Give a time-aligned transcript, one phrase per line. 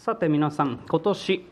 [0.00, 1.46] さて皆さん今年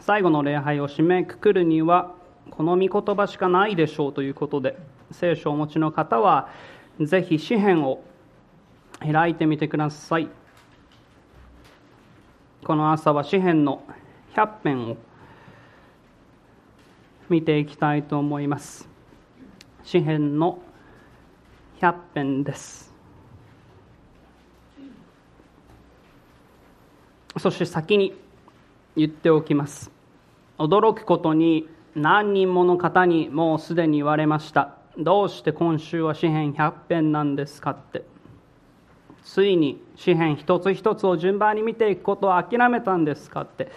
[0.00, 2.14] 最後の礼拝を締めくくるには
[2.50, 4.78] この御言葉しかないでしょうということで
[5.10, 6.50] 聖書をお持ちの方は
[7.00, 8.04] ぜひ詩篇を
[9.00, 10.28] 開いてみてください。
[12.62, 13.82] この朝は詩篇の
[14.34, 14.98] 100編を
[17.30, 18.86] 見ていきたいと思います。
[19.82, 20.58] 詩篇の
[21.80, 22.87] 100編です。
[27.38, 28.14] そして先に
[28.96, 29.90] 言っておきます。
[30.58, 34.74] 驚くことに何人もの方にもうすでに言われました。
[34.98, 38.04] どうして今週は詩篇100編なんですかって。
[39.22, 43.70] ついに詩篇一つ一つを順番に見ていくことを諦めたんですかって。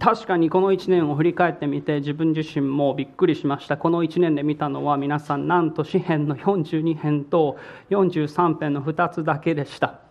[0.00, 3.76] 確かにこの1年を振り返ってみて自分自身もびっくりしました。
[3.76, 7.56] この1年で見たのは皆さんなんと詩篇の42編と
[7.90, 10.05] 43編の2つだけでした。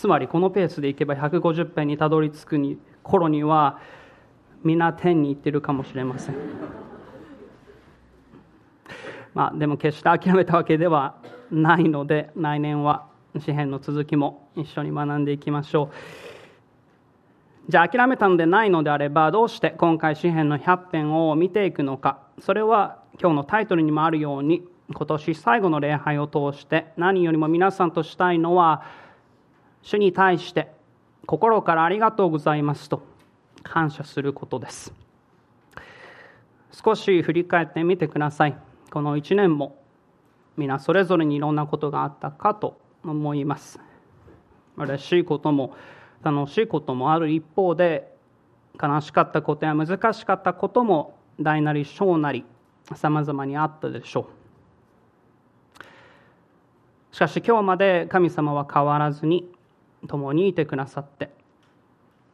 [0.00, 3.78] つまりこのペースでいけば150編にたどり着くに頃には
[4.64, 6.36] 皆天に行ってるかもしれません。
[9.34, 11.16] まあでも決して諦めたわけでは
[11.50, 15.90] ないので来年は詩篇の続きも一緒に学んでいきましょ
[17.68, 17.68] う。
[17.68, 22.20] じゃあ諦めたのでないのであればどうして今回詩篇の100編を見ていくのか。
[22.38, 29.09] それは今日のタイトルにもあるように今年最後の礼拝を通して何よりも皆さんとしたいのは
[29.82, 30.70] 主に対して
[31.26, 33.02] 心からありがとうございますと
[33.62, 34.92] 感謝することです。
[36.72, 38.56] 少し振り返ってみてください。
[38.90, 39.82] この1年も
[40.56, 43.80] 皆それぞれにいろんなことがあったかと思います。
[44.76, 45.74] 嬉しいことも
[46.22, 48.14] 楽しいこともある一方で
[48.80, 52.44] 悲しかったことや難しかったことも大なり小なり
[52.94, 54.26] さまざまにあったでしょ
[57.12, 57.14] う。
[57.14, 59.50] しかし今日まで神様は変わらずに
[60.08, 61.30] 共にいてくださって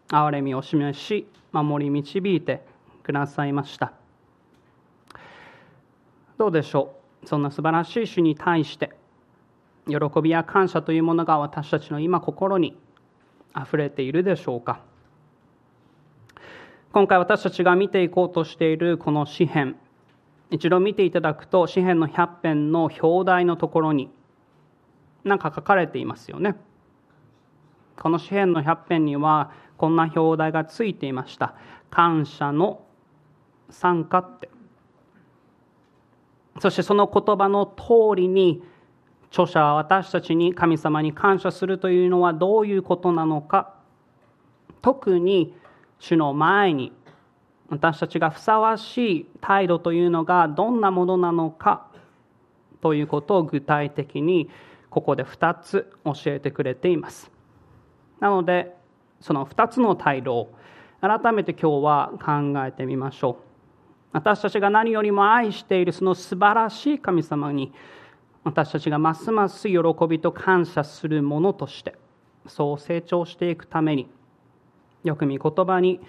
[0.08, 2.64] 憐れみを示し守り導いて
[3.02, 3.92] くださいました。
[6.38, 7.26] どうでしょう？
[7.26, 8.94] そんな素晴らしい主に対して
[9.88, 12.78] 喜びや感謝というものが私たちの今心に
[13.52, 14.80] あふれているでしょうか？
[16.92, 19.76] 今回私たちが見ていこうとしているこの詩篇
[20.50, 24.10] 一度見ていただくと詩篇の100編の表題のところに
[25.24, 26.56] 何か書かれていますよね。
[28.00, 31.54] この詩篇の100編にはこんな表題がついていました。
[31.90, 32.82] 感謝の
[33.70, 34.50] 参加って。
[36.60, 38.62] そしてその言葉の通りに
[39.30, 43.74] 著者は私たちに神様に感謝するというのはどういうことなのか。
[44.82, 45.54] 特に
[45.98, 46.92] 主の前に
[47.68, 51.86] 私たちがふさわしい態度というのがどんなものなのか。
[52.80, 54.48] ということを具体的に
[54.90, 57.35] ここで2つ教えてくれています。
[58.20, 58.74] なので
[59.20, 60.54] その2つの態度を
[61.00, 63.46] 改めて今日は考えてみましょう。
[64.12, 67.72] 私たちが何よりも愛しているその素晴らしい神様に
[68.44, 69.76] 私たちがますます喜
[70.08, 71.96] びと感謝するものとして
[72.46, 74.08] そう成長していくために
[75.04, 76.00] よく見言葉に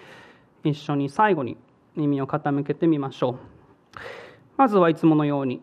[0.64, 1.58] 一緒に最後に
[1.96, 3.36] 耳を傾けてみましょう。
[4.56, 5.60] まずはいつものように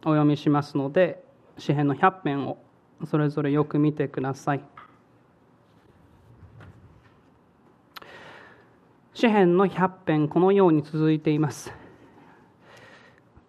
[0.00, 1.22] お読みしますので
[1.58, 2.58] 詩篇の100編を
[3.06, 4.64] それぞれよく見てください。
[9.14, 11.72] 詩篇の100編このように続いています。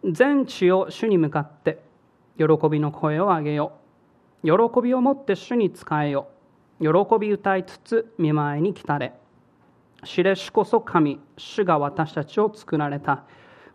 [0.08, 1.82] 全地を主に向かって
[2.38, 3.72] 喜びの声を上げよ
[4.44, 4.52] 喜
[4.84, 6.28] びをもって主に仕えよ
[6.80, 6.90] 喜
[7.20, 9.14] び歌いつつ見舞いに来たれ。
[10.04, 13.24] 知れしこそ神主が私たちを作られた。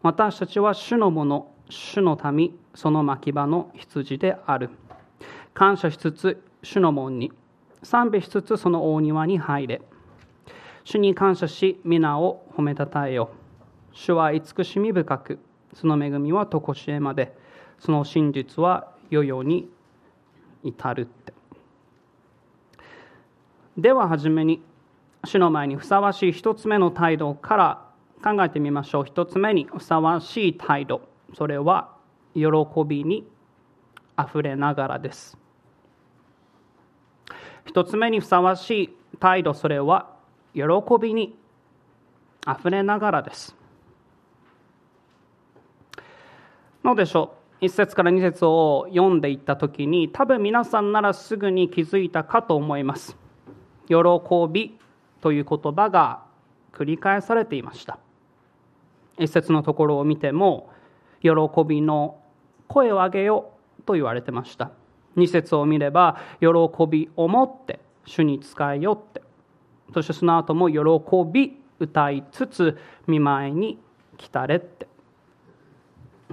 [0.01, 4.71] 私たちは主のもの主の民その牧場の羊である。
[5.55, 7.33] 感謝しつつ主の門に。
[7.83, 9.83] 賛美しつつその大庭に入れ。
[10.85, 13.31] 主に感謝し皆を褒めたたえよ。
[13.93, 15.39] 主は慈しみ深く
[15.75, 17.37] その恵みは常しえまで
[17.79, 19.69] その真実は世々に
[20.63, 21.33] 至るって。
[23.77, 24.63] では初めに
[25.25, 27.87] 主の前にふさわしい一つ目の態度から
[28.23, 29.05] 考えてみましょう。
[29.05, 31.03] 一つ目にふさわしい態度。
[31.35, 31.95] それは
[32.35, 32.43] 喜
[32.87, 33.27] びに
[34.17, 35.39] あふれながらです。
[37.67, 40.20] 一つ目にふさわしい態度それは
[40.55, 40.63] 喜
[41.01, 41.37] びに
[42.45, 43.55] あふれながらです。
[46.83, 53.17] どうでしょう？1節から2節を読んでいった時に多分皆さんならすぐに気づいたかと思います。
[53.87, 53.97] 喜
[54.51, 54.79] び
[55.21, 56.23] という言葉が
[56.73, 57.99] 繰り返されていました。
[59.19, 60.71] 1節のところを見ても
[61.21, 61.31] 喜
[61.67, 62.19] びの
[62.69, 63.51] 声を上げよ
[63.85, 64.71] と言われてました。
[65.17, 66.47] 2節を見れば喜
[66.89, 69.23] びをもって主に仕えよって
[69.93, 70.79] そしてその後も喜
[71.31, 73.79] び歌いつつ見舞いに
[74.17, 74.87] 来たれって。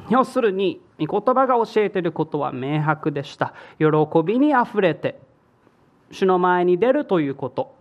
[0.10, 3.54] 要するに御言葉が教えていることは明白でした。
[3.80, 3.88] 喜
[4.24, 5.20] びにあふれて
[6.12, 7.76] 主の前に出るということ。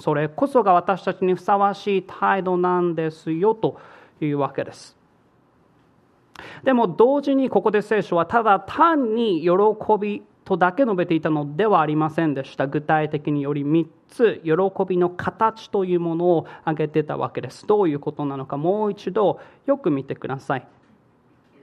[0.00, 3.78] それこそが私たちにふさわしい態度なんですよと
[4.20, 4.96] いうわけです。
[6.64, 9.48] でも同時にここで聖書はただ単に喜
[10.00, 12.66] びとだけ述べていたのではありませんでした。
[12.66, 14.52] 具体的により3つ喜
[14.88, 17.66] びの形というものを挙げてたわけです。
[17.66, 18.56] どういうことなのか。
[18.56, 20.66] もう一度よく見てください。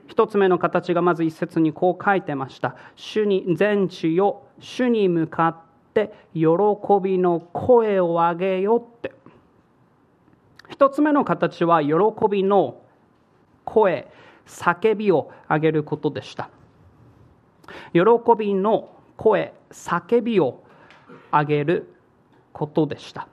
[0.06, 2.74] 一つ目の形がまず一節にこう書いてました。
[2.96, 5.56] 主に全地よ主に向かっ
[5.94, 6.46] て喜
[7.02, 9.12] びの声を上げよって。
[10.68, 11.92] 一つ目の形は喜
[12.30, 12.80] びの
[13.64, 14.10] 声
[14.46, 16.48] 叫びを上げることでした。
[17.92, 18.00] 喜
[18.38, 20.62] びの声叫びを
[21.32, 21.94] 上げる
[22.52, 23.28] ことでした。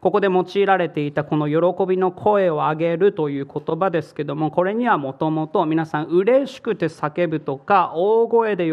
[0.00, 8.72] ここで用いられていたこの喜びの声を上げるという言葉ですけどもこれにはもともと皆さん嬉しくて叫ぶとか大声で喜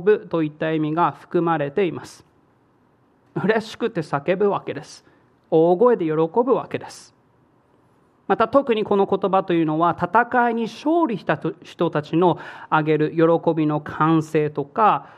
[0.00, 2.24] ぶといった意味が含まれています。
[3.34, 5.04] 嬉しくて叫ぶわけです。
[5.50, 7.14] 大声で喜ぶわけです。
[8.30, 12.38] また特にこの言葉というのは戦いに勝利した人たちの
[12.68, 15.08] 挙げる喜びの歓声とか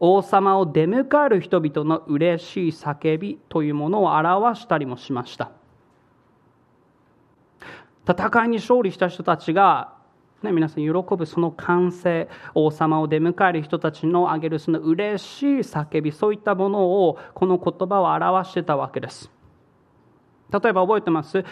[0.00, 5.52] 王様を出迎える人々の嬉しい叫びというものを表したりもしました。
[8.04, 9.92] 戦いに勝利した人たちが、
[10.42, 19.30] ね、皆さん喜ぶその歓声王様を出迎える人たちの挙げるその嬉しい叫びそういったものをこの言葉は表してたわけです。
[20.50, 21.44] 例えば覚えてます？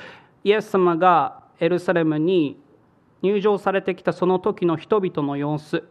[0.45, 2.61] イエス様がエルサレムに
[3.23, 5.83] 入場されてきたその時の人々の様子。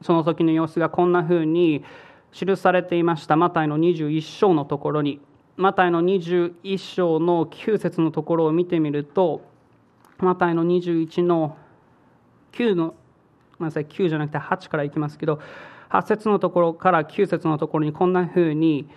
[0.00, 1.84] その時の様子がこんなふうに
[2.32, 3.36] 記されていました。
[3.36, 5.20] マタイの21章のところに。
[5.56, 9.42] マタイの21章の9節のところを見てみると
[10.18, 11.56] マタイの21の
[12.52, 12.94] 9の
[13.58, 15.40] ごめんなさい9じゃなくて8からいきますけど
[15.90, 18.88] 8節のところから9節のところにこんなふうに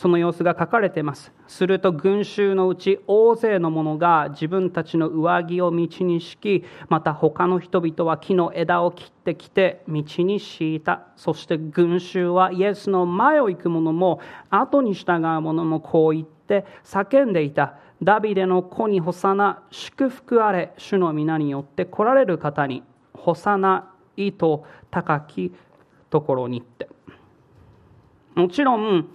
[0.00, 1.30] その様子が書かれています。
[1.46, 11.08] すると群衆のうち大勢の者が自分たちの上着を道に敷きまた他の人々は木の枝を切ってきて道に敷いた。
[11.16, 17.74] そして群衆はイエスの前を行く者も後に従う者もこう言って叫んでいた。
[18.02, 22.82] ダビデの子にホサナ祝福あれ主の皆によって来られる方に
[23.12, 24.60] ホサナ意図
[24.90, 25.52] 高き
[26.08, 26.88] ところにって。
[28.34, 29.06] もちろん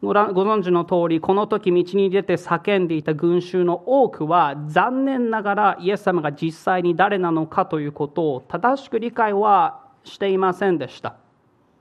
[0.00, 11.16] ご存知の通りこの時道に出て叫んでいた群衆の多くは残念ながらイエス様が実際に誰なのかということを正しく理解はしていませんでした。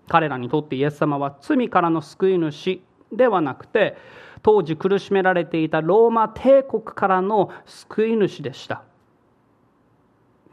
[0.07, 2.81] 彼らにとってイエス様は罪からの救い主
[3.11, 3.97] ではなくて
[4.41, 8.83] 当時苦しめられていたローマ帝国からの救い主でした。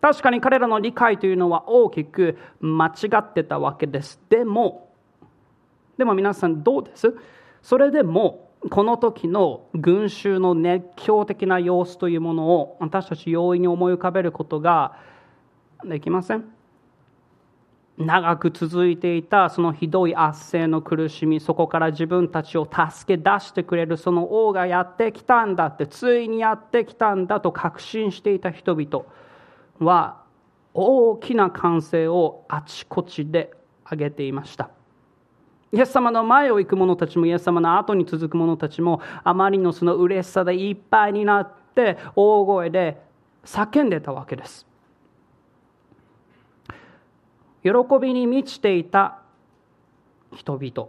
[0.03, 4.21] 確かに彼らの理解というのは大きく間違ってたわけです。
[4.29, 4.91] でも
[5.97, 7.17] でも皆さんどうです？
[7.65, 14.99] それでもこの時の群衆の熱狂的な様子というものを私たち容易に思い浮かべることが
[15.83, 16.45] できません？
[17.97, 29.07] 長く続いていたそのひどい圧政の苦しみそこから自分たちを助け出してくれるその王がやってきたんだってついにやってきたんだと確信していた人々
[29.79, 30.23] は
[30.75, 33.53] 大きな歓声をあちこちで
[33.91, 34.69] 上げていました。
[35.75, 43.03] イエス様の前を行く者たちもイエス様の後に続く者たちもあまりのその嬉しさでいっぱいになって大声で
[43.45, 44.67] 叫んでたわけです。
[47.65, 49.19] 喜びに満ちていた
[50.37, 50.89] 人々。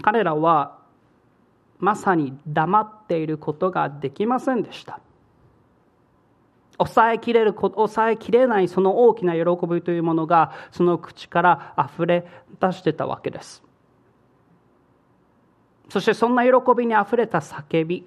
[0.00, 0.78] 彼らは
[1.80, 5.00] まさに黙っていることができませんでした。
[6.84, 12.26] 抑えきれる抑えきれないその大きな喜びというものがその口から溢れ
[12.60, 13.62] 出してたわけです。
[15.88, 18.06] そしてそんな喜びにあふれた叫び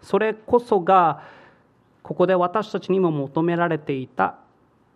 [0.00, 1.22] それこそが
[2.02, 4.36] ここで私たちにも求められていた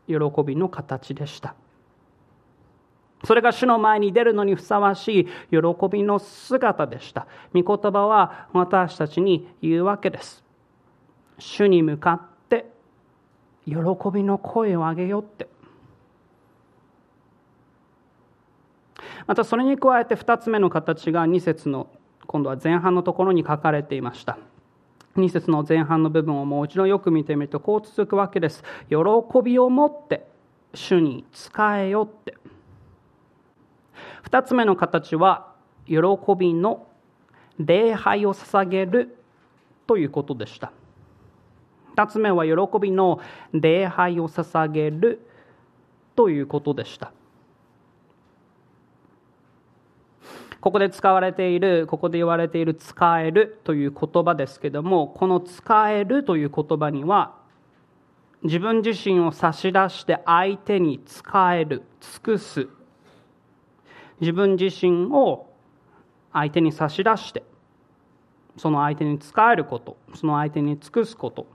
[0.07, 1.55] 喜びの形でした。
[3.25, 5.59] それが主の前に出るのにふさわしい喜
[5.91, 7.27] びの姿でした。
[7.55, 10.43] 御言葉は私たちに言うわけです。
[11.39, 12.32] 主に向かっ
[13.67, 13.75] 喜
[14.13, 15.49] びの声を上げようって。
[19.27, 21.89] またそれに加えて2つ目の形が2節の
[22.27, 24.39] 今度は前半のところに書かれていました。
[25.17, 28.65] 2節の前半の部分をもう一度よく見てみるとこう続くわけです。
[28.89, 28.97] 喜
[29.45, 30.27] びを持って
[30.75, 32.37] 主に仕えよって。
[34.25, 35.53] 2つ目の形は
[35.87, 35.97] 喜
[36.39, 36.87] びの
[37.59, 39.19] 礼拝を捧げる
[39.87, 40.73] ということでした。
[41.95, 43.21] 2つ目は喜びの
[43.53, 45.27] 礼拝を捧げる
[46.17, 47.13] ということでした。
[50.61, 57.35] ここで使われているここで言われている「使える」という言葉ですけどもこの「使える」という言葉には
[58.45, 62.69] 自分自身を差し出して相手に使える尽くす。
[64.21, 65.49] 自分自身を
[66.33, 67.43] 相手に差し出して
[68.57, 71.49] その相手に使えることその相手に尽くすこと。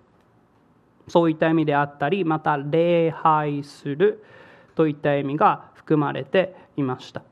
[1.08, 4.24] そういった意味であったりまた礼拝する
[4.76, 7.24] といった意味が含まれていました。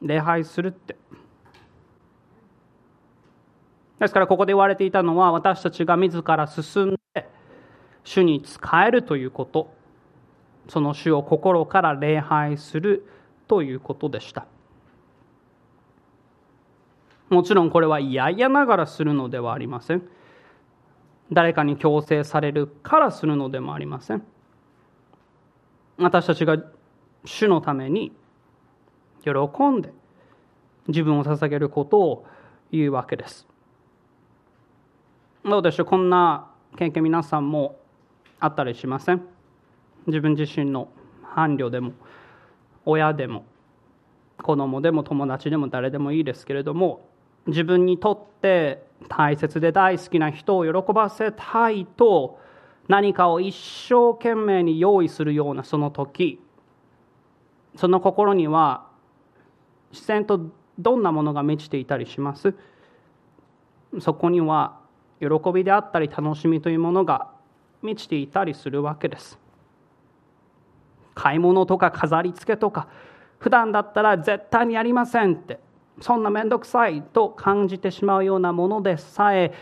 [0.00, 0.96] 礼拝するって。
[3.98, 7.28] ですからここで言われていたのは私たちが自ら進んで
[8.04, 9.72] 主に仕えるということ。
[10.68, 13.06] その主を心から礼拝する
[13.48, 14.46] ということでした。
[17.28, 20.02] もちろんこれは嫌々ながらするのではありません。
[21.32, 24.22] 誰かに強制されるからするのでもありません。
[25.96, 26.58] 私たちが
[27.24, 28.12] 主のために
[29.24, 29.30] 喜
[29.68, 29.92] んで
[30.88, 32.26] 自分を捧げることを
[32.70, 33.46] 言うわけです。
[35.44, 37.78] どうでしょうこんな経験皆さんも
[38.38, 39.22] あったりしません？
[40.06, 40.88] 自分自身の
[41.34, 41.92] 伴侶でも
[42.84, 43.44] 親でも
[44.42, 47.08] 子供でも友達でも誰でもいいですけれども
[47.46, 52.38] 自分にとって大切で大好きな人を喜ばせたいと
[52.88, 56.40] 何かを一生懸命に用意するようなその時
[57.76, 58.86] その心には
[59.92, 62.54] 自然とどんなものが満ちていたりします？
[64.00, 64.78] そこには
[65.20, 67.30] 喜びであったり楽しみというものが
[67.82, 69.38] 満ちていたりするわけです。
[71.14, 72.88] 買い物とか飾り付けとか
[73.38, 75.60] 普段だったら絶対にやりませんって
[76.00, 79.52] そんな面倒くさいと感じてしまうようなものでさえ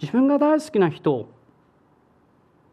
[0.00, 1.28] 自分が大好きな人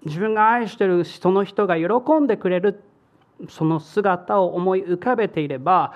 [0.05, 1.85] 自分が愛してるその人が喜
[2.21, 2.81] んでくれる
[3.49, 5.93] その姿を思い浮かべていれば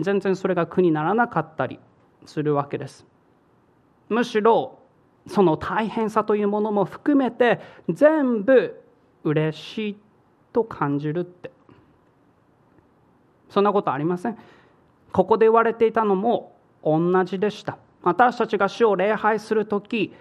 [0.00, 1.80] 全然それが苦にならなかったり
[2.26, 3.06] するわけです。
[4.08, 4.78] むしろ
[5.26, 8.80] その大変さというものも含めて全部
[9.24, 9.96] 嬉しい
[10.52, 11.50] と感じるって。
[13.48, 14.38] そんなことありません。
[15.12, 17.78] ここで言われていたのも同じでした。
[18.02, 20.14] 私たちが主を礼拝する時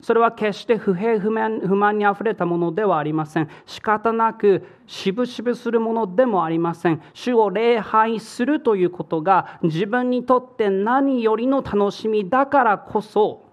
[0.00, 3.48] それは決して不平不満不満にあふれたものではありません。
[3.66, 7.02] 仕方なくしぶしぶするものでもありません。
[7.14, 13.44] 主を礼拝するということが自分にとって何よりの楽しみだからこそ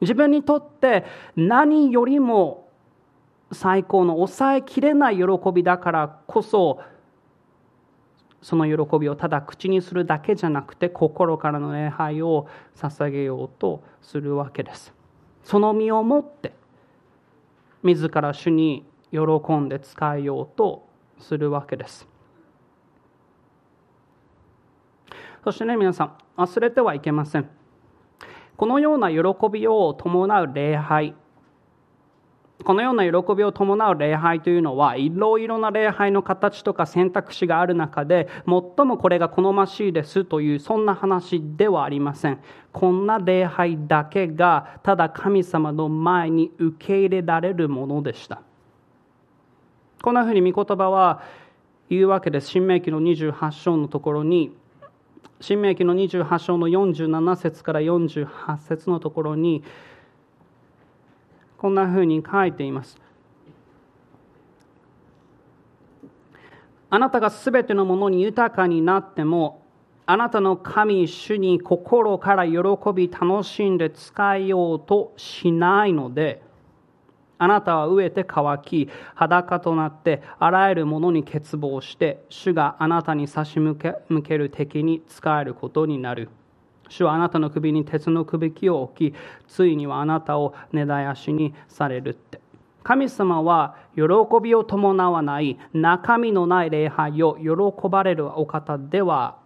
[0.00, 1.04] 自分にとって
[1.34, 2.68] 何よりも
[3.50, 6.80] 最高の抑えきれない喜びだからこそ
[8.40, 14.94] その喜びをただ口にするだけじゃなくて心からの礼拝を捧げようとするわけです。
[15.42, 16.52] その身をもって
[17.82, 19.20] 自ら主に喜
[19.56, 20.86] んで使えようと
[21.18, 22.06] するわけです。
[25.42, 27.48] そしてね皆さん忘れてはいけません。
[28.56, 29.18] このような喜
[29.50, 31.14] びを伴う礼拝
[32.64, 42.40] このような喜びを伴う礼拝というのはいろいろな礼拝の形とか選択肢がある中で最もこれが好ましいですというそんな話ではありません。
[42.72, 48.42] こんな礼拝だけがただ神様の前に受け入れられるものでした。
[50.02, 51.22] こんなふうに御言葉は
[51.88, 54.54] 言うわけです新明記の28章のところに
[55.40, 59.62] 新明記の28章の47節から48節のところに
[61.58, 62.96] こんなふうに書いています。
[66.88, 69.66] あなたがすべてのものに豊かになっても、
[70.06, 72.58] あなたの神主に心から喜
[72.94, 76.42] び楽しんで使えようとしないので、
[77.36, 86.30] あなたは飢えて乾き、裸となって、あらゆるものに欠乏して、主があなたに差し向ける敵に使えることになる。
[86.88, 89.14] 主はあなたの首に鉄の首輝を置き、
[89.46, 92.40] ついにはあなたを根絶やしにされるって。
[92.82, 94.02] 神様は喜
[94.42, 99.36] びを伴わない中身のない礼拝を喜ばれるお方では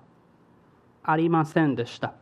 [1.02, 2.14] ありませんでした。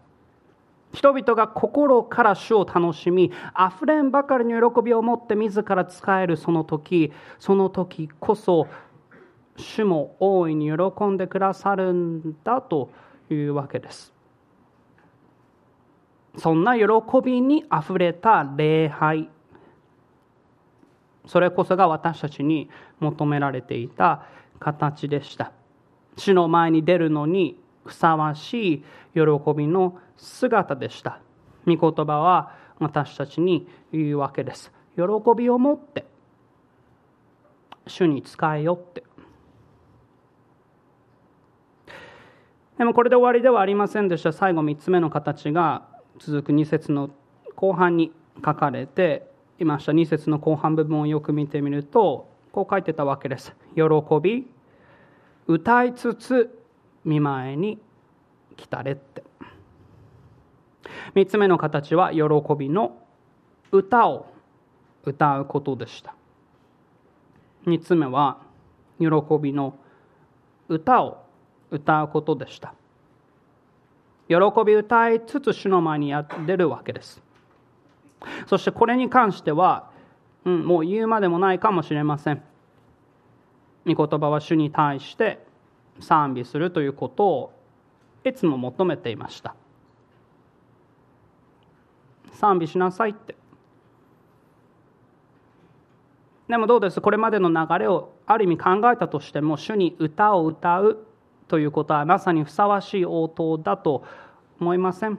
[0.93, 8.67] 人々が心から主を楽しみ、あふれんばかりの喜びを持って自ら使えるその時、その時こそ、
[9.57, 12.91] 主も大いに喜んでくださるんだと
[13.31, 14.13] いうわけです。
[16.39, 16.85] そんな喜
[17.25, 19.29] びにあふれた礼拝。
[21.27, 24.27] それこそが私たちに求められていた
[24.59, 25.53] 形でした。
[26.17, 28.85] 主の前に出るのにふさわしい
[29.15, 29.21] 喜
[29.57, 31.21] びの姿でした。
[31.67, 34.73] 御言葉は私たちに言うわけです。
[34.97, 35.03] 喜
[35.37, 36.07] びを持って。
[37.87, 39.03] 主に仕えよって。
[42.79, 44.33] でもこれで終わりではありませんでした。
[44.33, 47.11] 最後3つ目の形が続く2節の
[47.55, 48.13] 後半に
[48.45, 49.93] 書かれていました。
[49.93, 53.55] 2節の後半部分をよく見てみるとこう書いてたわけです。
[53.75, 53.83] 喜
[54.23, 54.47] び
[55.47, 56.59] 歌いつつ
[57.05, 57.79] 見舞いに
[58.57, 59.23] 来たれって。
[61.15, 62.23] 3つ目の形は喜
[62.59, 62.97] びの
[63.73, 64.27] 歌を
[65.05, 66.15] 歌うことでした。
[67.67, 68.39] 3つ目は
[68.99, 69.07] 喜
[69.41, 69.75] びの
[70.69, 71.25] 歌を
[71.71, 72.75] 歌うことでした。
[74.31, 76.15] 喜び歌いつつ主の前に
[76.47, 77.21] 出るわけです。
[78.47, 79.91] そしてこれに関しては、
[80.45, 82.43] うん、もう言うまでもないかもしれません。
[83.85, 85.45] 御言葉は主に対して
[85.99, 87.53] 賛美するということを
[88.25, 89.57] いつも求めていました。
[92.35, 93.35] 賛美しなさいって。
[96.49, 97.01] でもどうです？
[97.01, 101.05] これまでの流れをある意味考えたとしても主に歌を歌う
[101.51, 104.05] ということはまさにふさわしい応答だと
[104.61, 105.19] 思いません。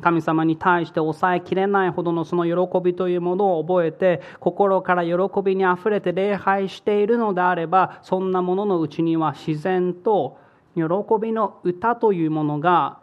[0.00, 5.12] 神様に対して抑えきれないほどのその喜びというものを覚えて心から喜
[5.44, 10.38] びにあふれて礼拝しているのであればそんなもののうちには自然と
[10.74, 10.84] 喜
[11.20, 13.00] びの歌というものが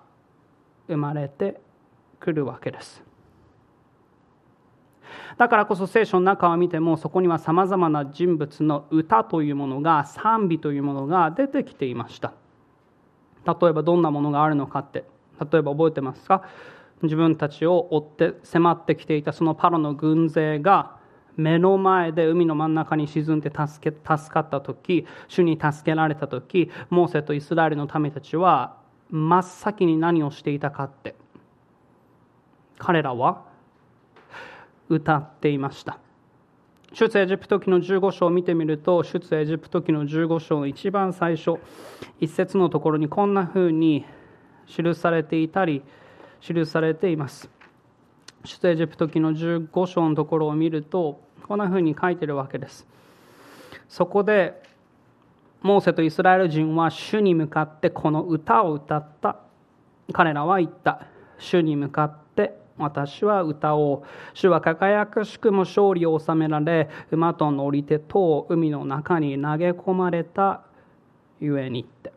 [0.88, 1.62] 生まれて
[2.20, 3.07] くるわけです。
[5.38, 12.34] だからこそ聖書の中を見てもそこにはさまざまな人物の歌というものが賛美というものが出てきていました。
[13.46, 15.06] 例えばどんなものがあるのかって
[15.40, 16.44] 例えば覚えてますか？
[17.04, 20.98] 自分たちを追って迫ってきていたそのパロの軍勢が
[21.36, 28.78] 目の前で海の真ん中に沈んで助け助かった時主に助けられた時モーセとイスラエルの民たちは
[29.12, 31.16] 真っ先に何をしていたかって。
[32.80, 33.44] 彼らは
[34.90, 36.00] 歌っていました。
[36.94, 41.56] 出エジプト記の15章を見てみると出エジプト記の15章の一番最初
[42.20, 44.06] 一節のところにこんなふうに
[44.68, 45.84] 記されていたり
[46.40, 47.50] 記されています。
[48.46, 52.88] 出エジプト記の15章のところを見るとこんなふうに書いてるわけです。
[53.90, 54.64] そこで
[55.62, 59.38] モーセとイスラエル人は主に向かってこの歌を歌った。
[60.14, 61.06] 彼らは言った。
[61.38, 62.27] 主に向かって
[62.78, 70.62] 私は歌おう主は輝かしくも勝利を収められ馬と乗り手と海の中に投げ込まれた
[71.40, 72.14] ゆえにって。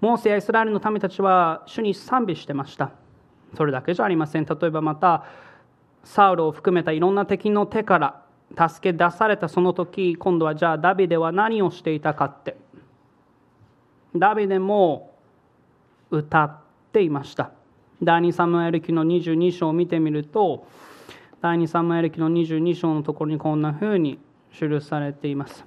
[0.00, 2.92] モーセやイスラエルの民たちは主に賛美してました。
[3.56, 4.44] それだけじゃありません。
[4.44, 5.24] 例えばまた
[6.04, 12.56] サウルを含めたいろんな敵の手から助け出されたその時今度はじゃあダビデは何をしていたかって。
[14.16, 15.14] ダビデも
[16.10, 16.58] 歌っ
[16.92, 17.50] ていました。
[18.00, 20.66] 第2サムエル記の22章を見てみると
[21.40, 24.18] 第2サムエル記の22章のところにこんなふうに
[24.52, 25.64] 記されています。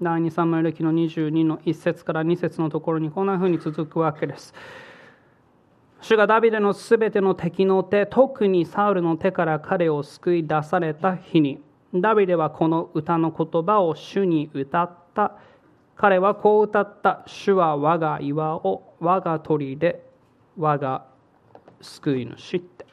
[0.00, 4.54] 第2サムエル記の22の1節から2節のところにこんなふうに続くわけです。
[6.00, 11.60] 主がダビデのすべての敵の手特にサウルの手から彼を救い出された日に
[11.94, 15.36] ダビデはこの歌の言葉を主に歌った。
[15.96, 17.24] 彼はこう歌った。
[17.26, 20.05] 主は我が岩を我が鳥で
[20.58, 21.06] 我が
[21.80, 22.86] 救い主って。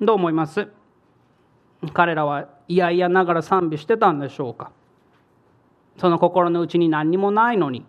[0.00, 0.68] どう思います？
[1.92, 4.70] 彼らはいやいやながら賛美してたんでしょうか？
[5.98, 7.84] その心の内に何にもないのに。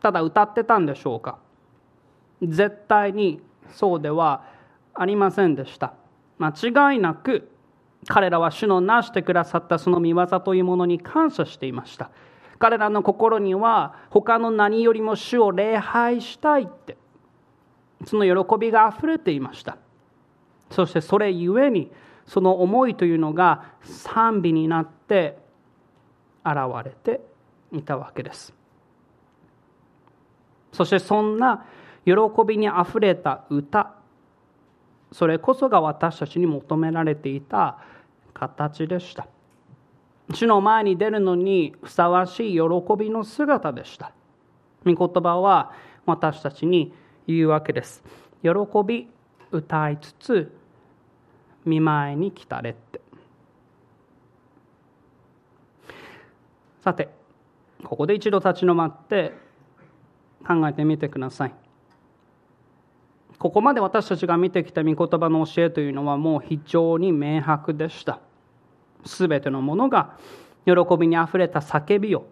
[0.00, 1.38] ただ歌ってたんでしょうか？
[2.42, 3.40] 絶対に
[3.72, 4.44] そうでは
[4.94, 5.94] ありませんでした。
[6.38, 6.54] 間
[6.92, 7.50] 違いなく
[8.06, 12.10] 彼らは主のなしてくださったその見業というものに感謝していました。
[12.58, 16.96] 彼らの心には他の何よりも主を礼拝したいって
[18.04, 19.76] その喜びがあふれていました。
[20.70, 21.90] そしてそれゆえに
[22.26, 25.38] その思いというのが賛美になって
[26.44, 27.20] 現れて
[27.72, 28.52] いたわけです。
[30.72, 31.64] そしてそんな
[32.04, 32.12] 喜
[32.46, 33.94] びにあふれた歌
[35.12, 37.78] それこそが私たちに求められていた
[38.34, 39.26] 形でした。
[40.32, 42.60] 主の前に出るのにふさわしい喜
[42.98, 44.12] びの姿でした。
[44.84, 45.72] 御言葉は
[46.06, 46.92] 私たちに
[47.26, 48.02] 言うわけです。
[48.42, 48.50] 喜
[48.86, 49.08] び
[49.50, 50.52] 歌いつつ
[51.64, 53.00] 見舞いに来たれって。
[56.80, 57.08] さて
[57.84, 59.32] ここで一度立ち止まって
[60.46, 61.54] 考えてみてください。
[63.38, 68.20] ここまで私たちが見てきた御言葉の教えというのはもう非常に明白でした。
[69.04, 70.16] すべてのものが
[70.64, 72.26] 喜びにあふれた叫びを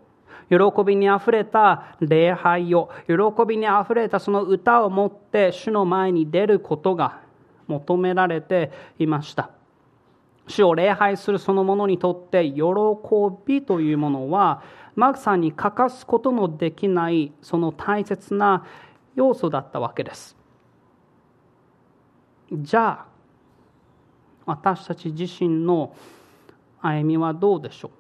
[0.49, 3.15] 喜びにあふれた礼拝を喜
[3.47, 7.21] びにあふれたその歌を持って主の前に出ることが
[7.67, 9.51] 求められていました。
[10.49, 12.63] 主を礼拝するそのものにとって喜
[13.45, 14.63] びというものは
[14.95, 18.65] まさんに欠かすことのできないその大切な
[19.17, 20.37] 要素だったわけです。
[22.53, 23.07] じゃあ
[24.45, 25.97] 私たち自身の
[26.83, 27.91] 歩みはどうでしょう？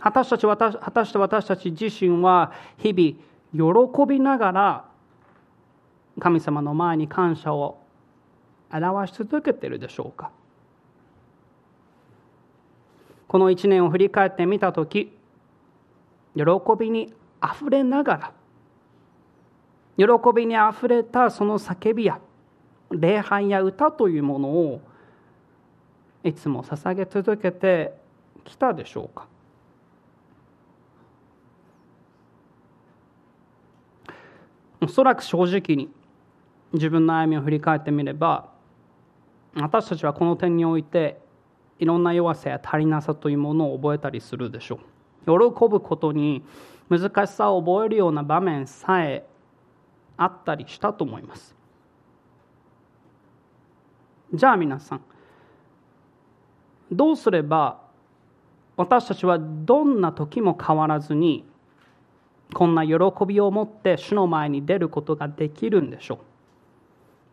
[0.00, 4.84] 果たして私果たして私たち自身は日々喜びながら
[6.20, 7.78] 神様の前に感謝を
[8.70, 10.30] 表し続けているでしょうか？
[13.26, 15.12] この一年を振り返ってみた時
[16.34, 16.42] 喜
[16.78, 18.32] びにあふれなが
[19.96, 22.20] ら喜びにあふれたその叫びや
[22.90, 24.80] 礼拝や歌というものを
[26.24, 27.92] いつも捧げ続けて
[28.44, 29.26] きたでしょうか？
[34.80, 35.90] おそらく正直に
[36.72, 38.48] 自分の歩みを振り返ってみれば
[39.54, 41.20] 私たちはこの点において
[41.78, 44.78] いろんな弱さや足りなさというものを覚えたりするでしょう。
[45.26, 46.44] 喜ぶことに
[46.88, 49.26] 難しさを覚えるような場面さえ
[50.16, 51.54] あったりしたと思います。
[54.32, 55.00] じゃあ皆さん
[56.90, 57.80] どうすれば
[58.76, 61.44] 私たちはどんな時も変わらずに
[62.54, 62.94] こんな喜
[63.26, 66.18] びを持って主の前に出ることができるんでしょう。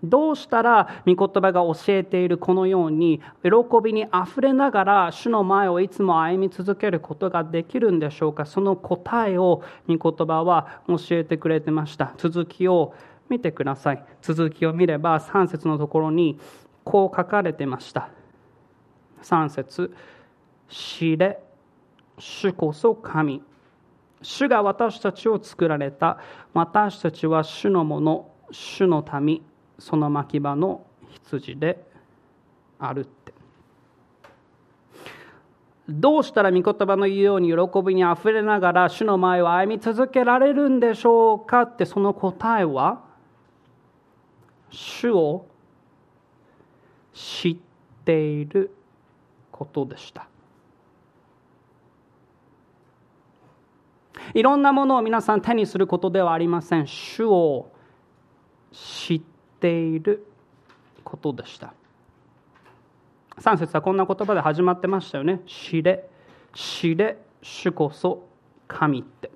[0.04, 3.52] どうしたら御言葉が教えているこのように喜
[3.84, 8.46] びにあふれながら主の前をいつも歩み続けることができるんでしょうか。
[8.46, 12.14] その答えを御言葉は教えてくれてました。
[12.18, 12.94] 続きを
[13.30, 14.06] 見てください。
[14.22, 16.40] 続きを見れば3節のところに
[16.84, 18.10] こう書かれてました。
[19.26, 19.92] 3節。
[20.70, 21.40] 知れ
[22.18, 23.42] 主こそ神。
[24.22, 26.20] 主が私たちを作られた。
[26.54, 28.32] 私たちは主のもの。
[28.52, 29.42] 主の民。
[29.80, 31.84] その牧場の羊で。
[32.80, 33.34] あるって。
[35.88, 41.86] どうしたら御言葉の言うように喜びにあふれながら主の前を歩み続けられるんでしょうかって。
[41.86, 43.04] その答えは
[44.72, 45.46] 主を
[47.14, 47.58] 知っ
[48.04, 48.72] ている。
[49.56, 50.28] ことでした。
[54.34, 56.88] いろんなものを皆さん手にすることではありません。
[56.88, 57.72] 主を
[58.74, 59.22] 知っ
[59.62, 60.28] ている
[61.06, 61.74] ことでした。
[63.38, 65.40] 3節はこんな言葉で始まってましたよね。
[65.48, 66.10] 知れ
[66.54, 68.28] 知れ主こそ
[68.68, 69.32] 神って。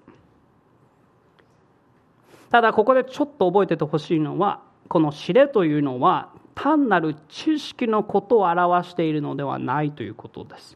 [2.49, 10.75] ただここでちょっと覚えててほしいのはこの知れというのは単なる知識のことを表しているのではないということです。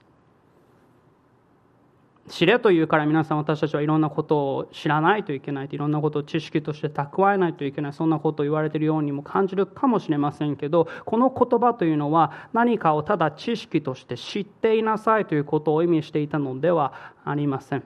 [2.29, 16.93] 知れというから皆さん私たちはいろんなことを知らないといけないいろんなことを知識として蓄えないといけないそんなことを言われているようにも感じるかもしれませんけどこの言葉というのは何かをただ知識として知っていなさいということを意味していたのでは
[17.25, 17.83] ありません。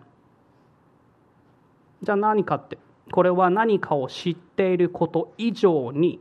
[2.03, 2.77] じゃあ何かって
[3.11, 6.19] これは何かを知っていること以上に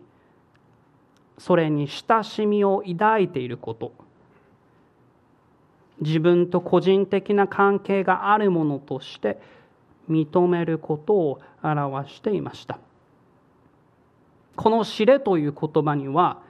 [1.39, 3.93] それに親しみを抱いていること。
[6.01, 9.41] 自分と個人的な関係があるものとして
[10.11, 12.79] 認めることを表していました。
[14.57, 16.43] この「知れ」という言葉には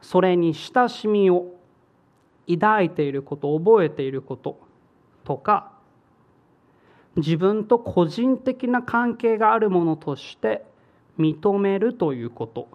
[0.00, 1.54] それに親しみを
[2.48, 4.58] 抱いていること覚えていること
[5.24, 5.72] とか
[7.16, 10.64] 自分と個人的な関係があるものとして
[11.18, 12.68] 認めるということ。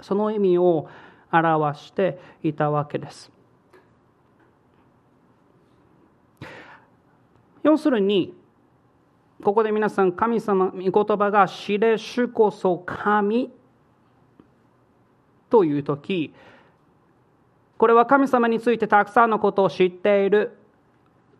[0.00, 0.88] その意味を
[1.32, 3.32] 表していたわけです。
[7.62, 8.34] 要するに
[9.42, 13.50] ここで皆さん神様御言葉が「知れ主こそ神」
[15.50, 16.34] という時
[17.78, 20.56] これは神様についてたくさんのことを知っている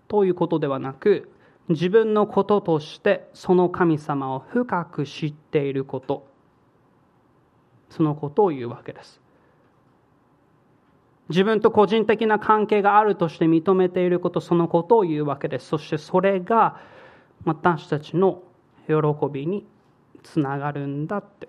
[0.08, 1.30] ということではなく
[1.68, 6.33] 自分のこととしてその神様を深く知っていること。
[7.94, 9.20] そのことを言うわけです。
[11.28, 15.68] 自分と個人的な関係があるとして認めていることそのことを言うわけです。
[15.68, 16.80] そしてそれが
[17.44, 18.42] 私たちの
[18.88, 18.94] 喜
[19.32, 19.64] びに
[20.24, 21.48] つながるんだって。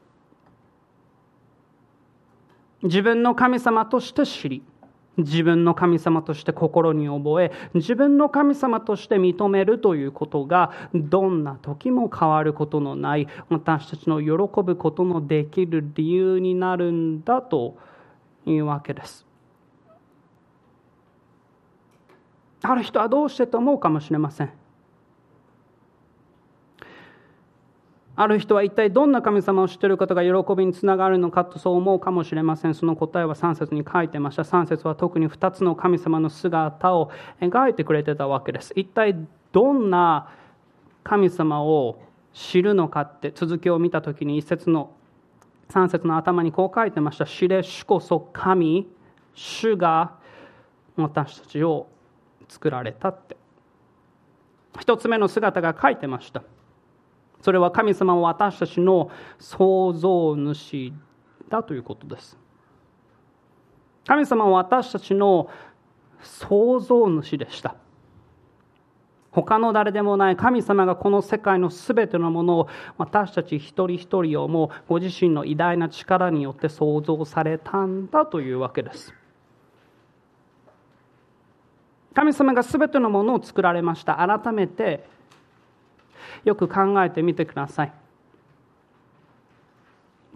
[2.83, 4.63] 自分の神様として知り
[5.17, 17.77] 自分の神様として心に覚え自分の神様として認めるということがどんな時も変わることのない私たちの喜ぶことのできる理由になるんだと
[18.45, 19.25] いうわけです。
[22.61, 24.64] ある人はどうしてと思うかもしれません。
[28.17, 32.73] ある人は一体どんな神様を知っていることが喜びにつながるのかとそう思うかもしれません。
[32.73, 34.43] その答えは3節に書いてました。
[34.43, 38.71] 3節は特に2つの神様の姿を描いてくれてたわけです。
[38.75, 39.15] 一体
[39.51, 40.29] どんな
[41.03, 42.01] 神様を
[42.33, 44.91] 知るのかって続きを見た時に一節の
[45.69, 47.25] 3節の頭にこう書いてました。
[47.25, 48.87] 知れ主こそ神、
[49.33, 50.13] 主が
[50.95, 51.87] 私たちを
[52.47, 53.35] 作られたって。
[54.79, 56.43] 一つ目の姿が書いてました。
[57.45, 60.91] それは神様は私たちの創造主
[61.47, 62.39] だということです。
[64.07, 65.47] 神様は私たちの
[66.23, 67.75] 創造主でした。
[69.29, 79.13] 他の誰でもない神様がこの世界の全てのものを私たち一人一人をもうご自身の偉大な力によって創造されたんだというわけです。
[82.15, 84.15] 神様が全てのものを作られました。
[84.15, 85.13] 改めて
[86.43, 87.93] よく考えてみてください。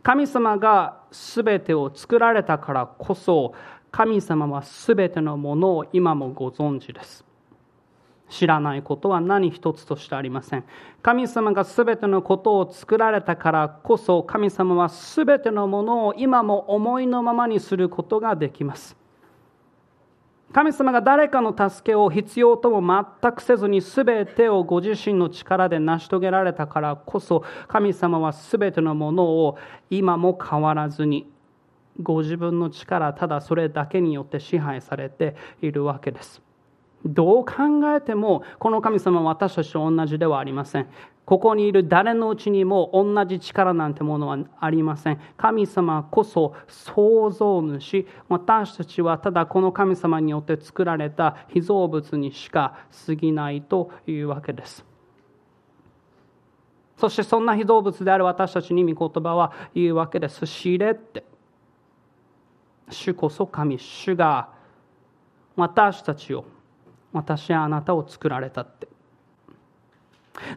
[0.01, 3.53] 神様が全てを作られたからこそ
[3.91, 7.25] 神様は全てのものを今もご存知です。
[8.29, 10.63] 知らないことは何一つとしてありません。
[11.01, 18.98] 神様が全てのことを作られたからこそ神様は全てのものを今も思いのままにすることができます。
[20.51, 29.57] 神様が誰かの助けを必要とも全くせずに全てをご自身の力で成し遂げられたからこそ神様は全てのものを
[29.91, 31.31] 今も変わらずに
[32.01, 36.41] ご自分の力ただそれだけによって支配されているわけです。
[37.05, 37.53] どう考
[37.95, 40.87] えてもこの神様は私たちと同じではありません。
[41.29, 45.21] ここにいる誰のうちにも同じ力なんてものはありません。
[45.37, 48.07] 神様こそ創造主。
[48.27, 54.83] 私たちはただこの神様によって作られた被造物にしか過ぎないというわけです。
[56.97, 60.47] そしてそんな被造物である私たちに御言葉は言うわけです。
[60.47, 61.23] 知れって。
[62.89, 64.49] 主こそ神、主が
[65.55, 66.43] 私たちを、
[67.13, 68.88] 私やあなたを作られたって。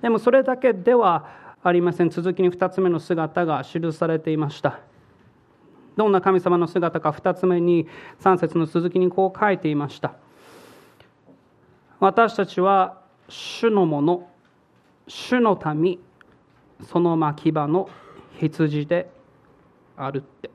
[0.01, 1.29] でもそれだけでは
[1.63, 2.11] ありません。
[2.11, 4.81] 続きに2つ目の姿が記されていました。
[5.97, 7.87] どんな神様の姿か2つ目に
[8.21, 10.15] 3節の続きにこう書いていました。
[12.01, 14.29] 私たちは主のもの
[15.07, 15.99] 主の民
[16.85, 17.89] その牧場の
[18.39, 19.11] 羊で
[19.97, 20.51] あるって。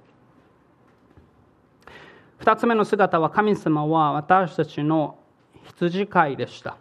[2.39, 5.17] 2つ目の姿は神様は私たちの
[5.63, 6.77] 羊飼いでした。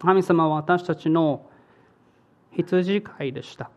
[0.00, 1.46] 神様は私たちの
[2.52, 3.70] 羊飼いでした。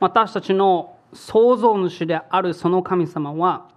[0.00, 3.68] 私たちの創造主であるその神様は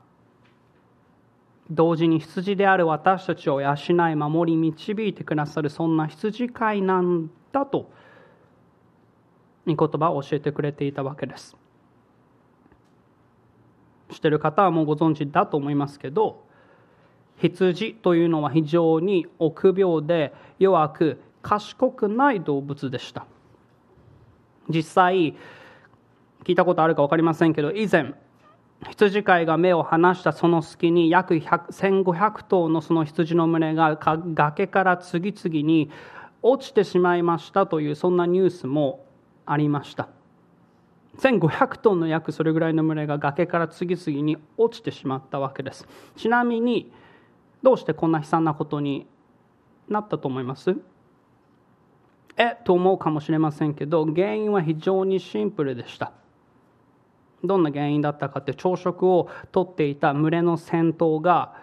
[1.70, 3.76] 同時に羊である私たちを養
[4.10, 7.90] い守り導いてくださるそんな羊飼いなんだと
[9.66, 11.56] 御言葉を教えてくれていたわけです。
[14.12, 16.44] 知ってる方はもうご存知だと思いますけど
[17.42, 23.26] 羊というのは非常に臆病で弱く賢くない動物でした。
[24.70, 25.36] 実際
[26.44, 28.14] 聞いたことあるか分かりませんけど以前
[28.90, 35.92] 羊飼いが目を離したその隙に約1500頭のその羊の群れが崖から次々に
[36.42, 39.06] 落ちてしまいましたというそんなニュースも
[39.46, 40.10] ありました。
[41.18, 45.88] 1500トンの約それぐらいの群れが崖から次々に落ちてしまったわけです。
[46.16, 46.92] ちなみに
[47.64, 49.08] どうしてこんな悲惨なことに
[49.88, 50.76] なったと思います？
[52.38, 56.14] えと思うかもしれませんけど原因は非常にシンプルでした。
[57.44, 61.56] どんな原因だったかって朝食をとっていた群れの先頭が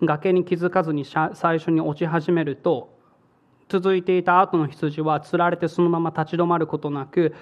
[0.00, 2.96] 崖に気づかずに最初に落ち始めると
[3.68, 7.34] 続いていた後の羊はつられてそのまま立ち止まることなく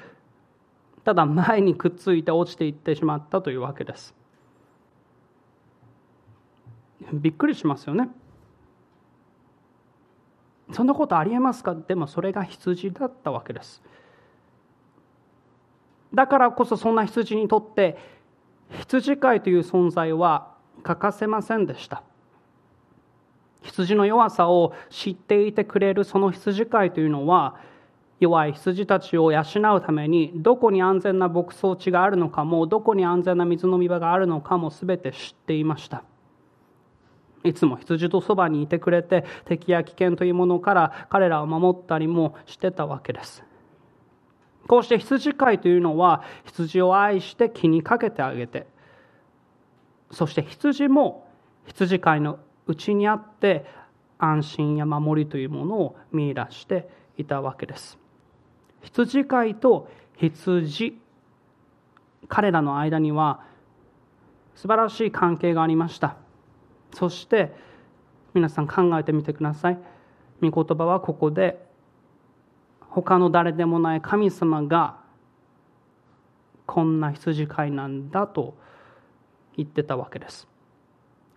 [1.04, 4.14] ただ前にくっついて落ちていってしまったというわけです。
[7.12, 8.08] びっくりしますよね。
[10.72, 11.74] そんなことありえますか？
[11.74, 13.82] でもそれが羊だったわけです。
[16.14, 17.98] だからこそそんな羊にとって
[18.70, 22.02] 羊飼いという存在は欠かせませんでした。
[23.62, 27.56] 羊の弱さを知っていてくれるその羊飼いというのは
[28.18, 29.40] 弱い羊たちを養
[29.76, 36.02] うためにどこに安全な牧草地があるのかもどこに安全な水飲み場があるのかも全て知っていました。
[37.44, 43.44] いつも羊とそばにいてくれて敵や危険というものから彼らを守ったりもしてたわけです。
[44.68, 48.66] こうして羊飼いというのは羊を愛して気にかけてあげて
[50.12, 51.26] そして羊も
[51.66, 53.66] 羊飼いのうちにあって
[54.18, 57.98] 安心や守りというものを見出していたわけです。
[58.82, 60.98] 羊飼いと羊
[62.28, 63.40] 彼らの間には
[64.54, 66.21] 素晴らしい関係がありました。
[66.92, 67.52] そして
[68.34, 69.78] 皆さん考えてみてください。
[70.40, 71.64] 御言葉はここで
[72.80, 74.96] 他の誰でもない神様が
[76.66, 78.54] こんな羊飼いなんだと
[79.56, 80.48] 言ってたわけです。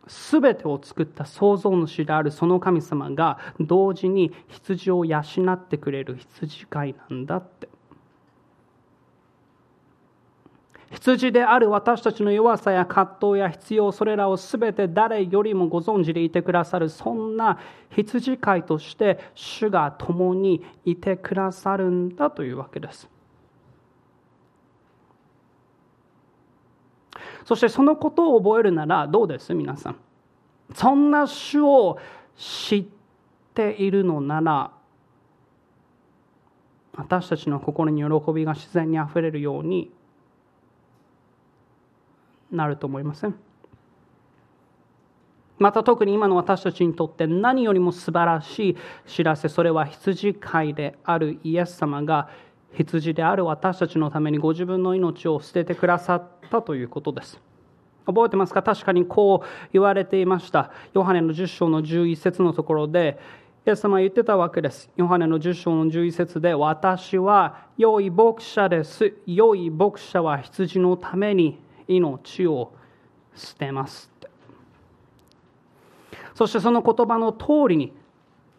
[0.08, 5.22] すべてを作った創造主であるその神様が同時に羊を養
[5.54, 7.70] ってくれる羊飼いなんだって。
[10.96, 23.10] 羊である私たちの弱さや葛藤や必要それらを全て誰よりもご存知でいてくださるそんな羊飼いとして主が共にいてくださるんだというわけです。
[27.44, 29.54] そしてそのことを覚えるならどうです？
[29.54, 29.98] 皆さん。
[30.74, 32.00] そんな主を
[32.36, 32.86] 知っ
[33.54, 34.72] ているのなら
[36.96, 39.92] 私たちの心に喜びが自然にあふれるように
[42.56, 43.36] なると思いません。
[45.58, 52.28] また特に今の私たちにとって何よりも素晴らしい知らせそれは羊飼いであるイエス様が
[52.74, 57.40] 羊である私たちのためにご自分の命を捨ててくださったということです。
[58.06, 58.62] 覚えてますか？
[58.62, 60.72] 確かにこう言われていました。
[60.94, 63.18] ヨハネの10章の11節のところで
[63.66, 64.92] イエス様は言ってたわけです。
[64.98, 69.14] ヨハネの10章の11節で私は良い牧者です。
[69.26, 72.74] 良い牧者は羊のために命を
[73.36, 74.30] 捨てますて
[76.34, 77.94] そしてその言葉の通りに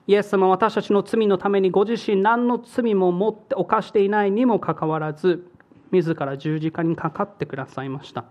[0.07, 5.51] イエス様は私たちの罪のためにご自身何の罪も持って犯していないにもかかわらず
[5.91, 8.25] 自ら十字架にかかってくださいました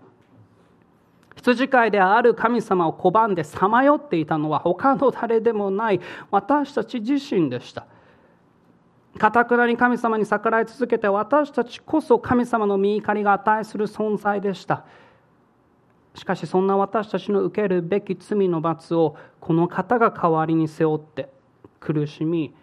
[1.36, 7.86] 羊飼いである神様を拒んでさまよっていたのは他の誰でもない私たち自身でした
[9.16, 14.84] かたくなに神様に逆らい続けて私たちこそ神様の御怒りが値する存在でした。
[16.14, 21.28] しかしそんな私たちの受けるべき罪の罰をこの方が代わりに背負って
[21.78, 22.54] 苦しみ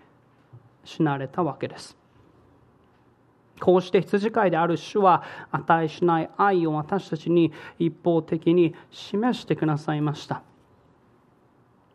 [0.83, 1.95] 死なれたわけです。
[3.59, 10.41] こうして羊飼いである主は値しない愛を私たちに一方的に示してくださいました。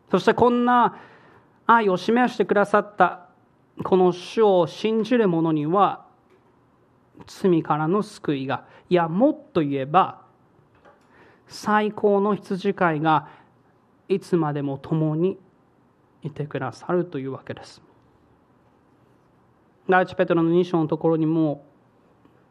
[0.09, 0.97] そしてこんな
[1.67, 3.28] 愛を示してくださった
[3.83, 6.05] この主を信じる者には
[7.27, 10.21] 罪からの救いがいやもっと言えば
[11.47, 13.27] 最高の羊飼いが
[14.07, 15.37] いつまでも共に
[16.21, 17.81] いてくださるというわけです。
[19.87, 21.65] 第一ペテロの2章のところにも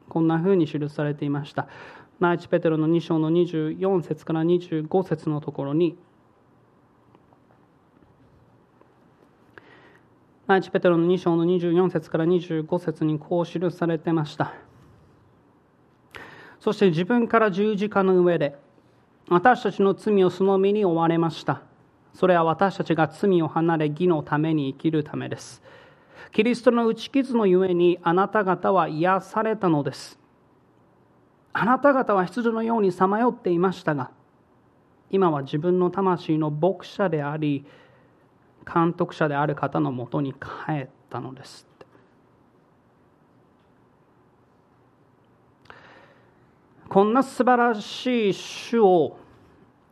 [0.09, 1.69] こんなふうに記されていました。
[2.21, 5.97] 第一ペテロの2章の24節から25節のところに
[10.49, 14.55] 第一ペテロの2章の24節から25節にこう記されてました。
[16.59, 18.57] そして自分から十字架の上で
[19.29, 21.61] 私たちの罪をその身に追われました。
[22.15, 25.63] それは私たちが罪を離れ義のために生きるためです。
[26.33, 30.19] キリストの打ち傷のゆえにあなた方は癒されたのです。
[31.53, 34.11] あなた方は羊のようにさまよっていましたが
[35.11, 37.67] 今は自分の魂の牧者であり
[38.73, 41.67] 監督者である方のもとに帰ったのです
[46.89, 49.19] こんな素晴らしい主を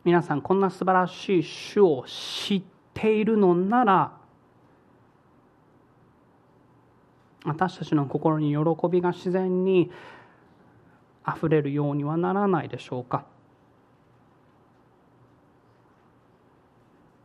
[0.03, 2.63] 皆さんこんな素晴らしい主を知っ
[2.93, 4.11] ているのなら
[7.45, 8.57] 私たちの心に喜
[8.89, 9.91] びが自然に
[11.23, 13.25] あふれるようにはならないでしょうか。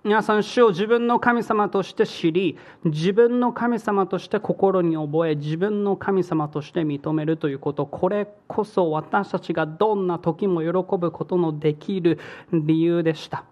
[0.05, 7.87] 皆さん主を自分の神様として知り自分の神様として心に覚え自分の神様として認めるということ。
[7.87, 12.19] これこそ私たちがどんな時も喜ぶことのできる
[12.53, 13.45] 理由でした。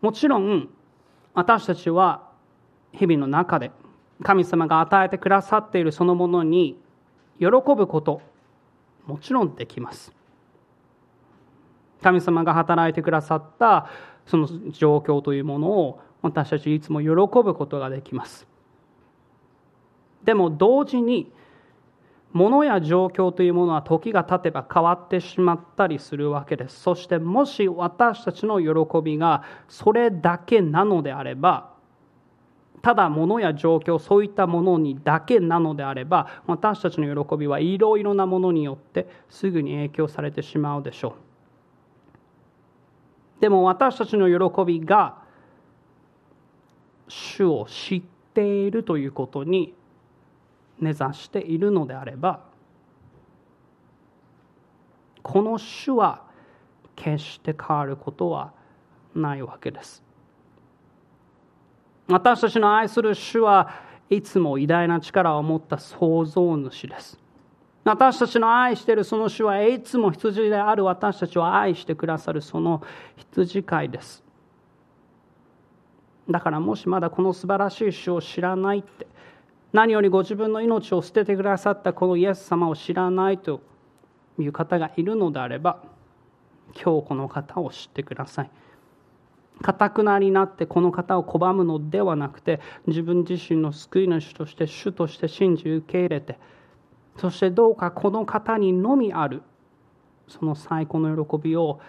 [0.00, 0.68] もちろん
[1.32, 2.28] 私たちは
[2.92, 3.70] 日々の中で
[4.24, 6.76] 神様が与えてくださっているそのものに
[7.38, 8.20] 喜ぶこと
[9.06, 10.12] もちろんできます。
[12.02, 13.88] 神様が働いてくださった
[14.26, 17.08] その状況というものを私たちいつも喜
[17.42, 18.46] ぶことができます
[20.24, 21.32] でも同時に
[22.32, 26.80] 物や状況というものは時が経てば変わってしまったりするわけです。
[26.80, 31.72] そしてもし私たちの喜びがそれだけなのであれば、
[32.80, 41.31] ただ物や状況、そういったものにだけなのであれば、私たちの喜びはいろいろなものによってすぐに影響されてしまうでしょう。
[43.42, 45.16] でも私たちの喜びが
[47.08, 49.74] 主を知っているということに
[50.78, 52.44] 根ざしているのであれば
[55.24, 56.22] この主は
[56.94, 58.52] 決して変わることは
[59.12, 60.04] ないわけです。
[62.06, 63.70] 私たちの愛する主は
[64.08, 67.18] いつも偉大な力を持った創造主です。
[67.84, 72.82] 私たちの愛しているその主はいつも羊である私たちを愛してくださるその
[73.16, 74.22] 羊飼いです
[76.30, 79.06] だからもしまだこの素晴らしい主を知らないって
[79.72, 83.60] 何よりご自分の命を捨ててくださったこのイエス様を知らないと
[84.38, 85.82] いう方がいるのであれば
[86.74, 88.50] 今日この方を知ってください。
[89.60, 96.38] かたくなになってこの方を拒むのではなくて自分自身の救い主として主として信じ受け入れて
[97.18, 99.42] そしてどうかこの方にのみある
[100.28, 101.80] その最高の喜びを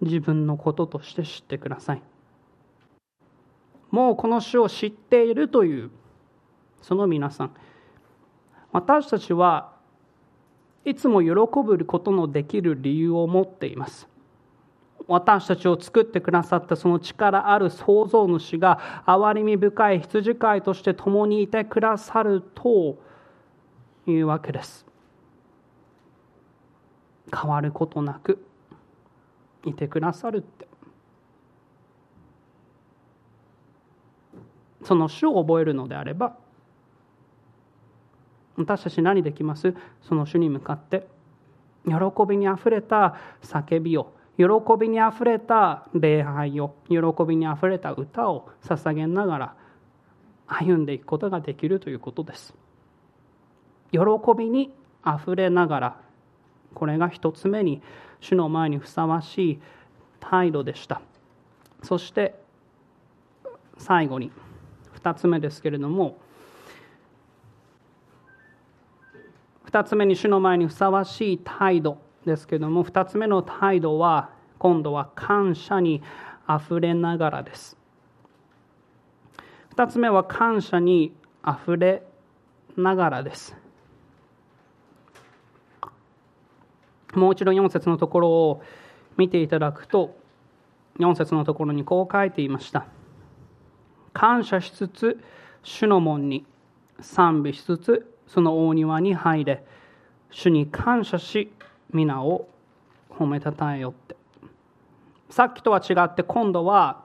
[0.00, 2.02] 自分のこととして知ってください。
[3.90, 5.90] もうこの主を知っているという
[6.80, 7.50] その皆さん
[8.72, 9.72] 私たちは
[10.84, 11.30] いつも喜
[11.62, 14.08] ぶことのできる理由を持っています
[15.08, 22.96] 私たちを作ってくださったその力ある創造主が憐れみ深い羊飼いとして共にいてくださると
[24.06, 24.86] いうわけです。
[27.32, 28.44] 変わることなく
[29.64, 30.68] いてくださるって。
[34.82, 36.36] その主を覚えるのであれば
[38.56, 39.74] 私たち何できます？
[40.02, 41.06] その主に向かって
[41.84, 41.94] 喜
[42.28, 44.44] びにあふれた叫びを喜
[44.80, 46.96] びにあふれた礼拝を喜
[47.28, 49.54] びにあふれた歌を捧げながら
[50.46, 52.54] 歩んでいくことができるということです。
[53.92, 53.98] 喜
[54.36, 54.72] びに
[55.02, 55.96] あふれながら
[56.74, 57.82] これが一つ目に
[58.20, 59.60] 主の前にふさわしい
[60.20, 61.00] 態度でした。
[61.82, 62.34] そして
[63.78, 64.30] 最後に
[65.02, 66.18] 2つ目ですけれども
[69.66, 76.02] 2つ目に主の前にふさわしい態度ですけれども2つ目の態度は今度は感謝に
[76.46, 77.78] あふれながらです。
[79.76, 82.02] 2つ目は感謝にあふれ
[82.76, 83.56] ながらです。
[87.14, 88.62] もう一度4節のところを
[89.16, 90.16] 見ていただくと
[90.98, 92.86] 4節のところにこう書いていました。
[94.12, 95.20] 感謝しつつ
[95.62, 96.44] 主の門に
[97.00, 99.64] 賛美しつつその大庭に入れ
[100.30, 101.52] 主に感謝し
[101.92, 102.48] 皆を
[103.10, 104.16] 褒めたたえよって。
[105.30, 107.04] さっきとは違って今度は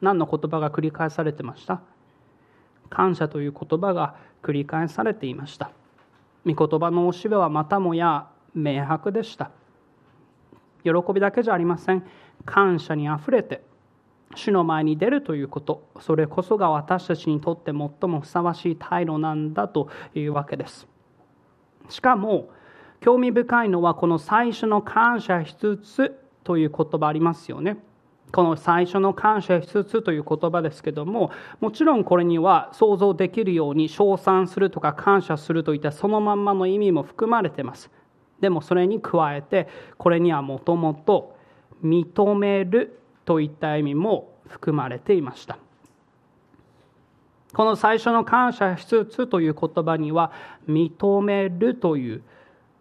[0.00, 1.80] 何の言葉が繰り返されてました？
[2.90, 5.70] 感謝という言葉が繰り返されていました。
[6.44, 9.50] 御言葉のおしべはまたもや明白でした。
[10.84, 12.04] 喜びだけじゃありません。
[12.44, 13.62] 感謝にあふれて
[14.34, 15.86] 主の前に出るということ。
[16.00, 17.74] それこそが私たちにとって最
[18.10, 20.88] もふさわしい態度なんだというわけです。
[21.88, 22.50] しかも
[23.00, 27.78] 興味深いのはこの最初の感謝しつつという言葉ありますよね。
[28.32, 31.30] この最初の感謝しつつという言葉ですけども
[31.60, 37.90] もちろんこれには想像できるように称賛するとか感謝するといったそのまんまの意味も含まれてます。
[38.42, 41.36] でもそれに加えてこれにはもともと
[41.82, 45.58] 認めるといった意味も含まれていました。
[47.54, 50.32] この最初の感謝しつつという言葉には
[50.68, 52.22] 認めるという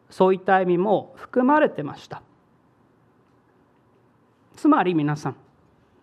[0.10, 2.24] そういった意味も含まれてました。
[4.56, 5.36] つまり皆さん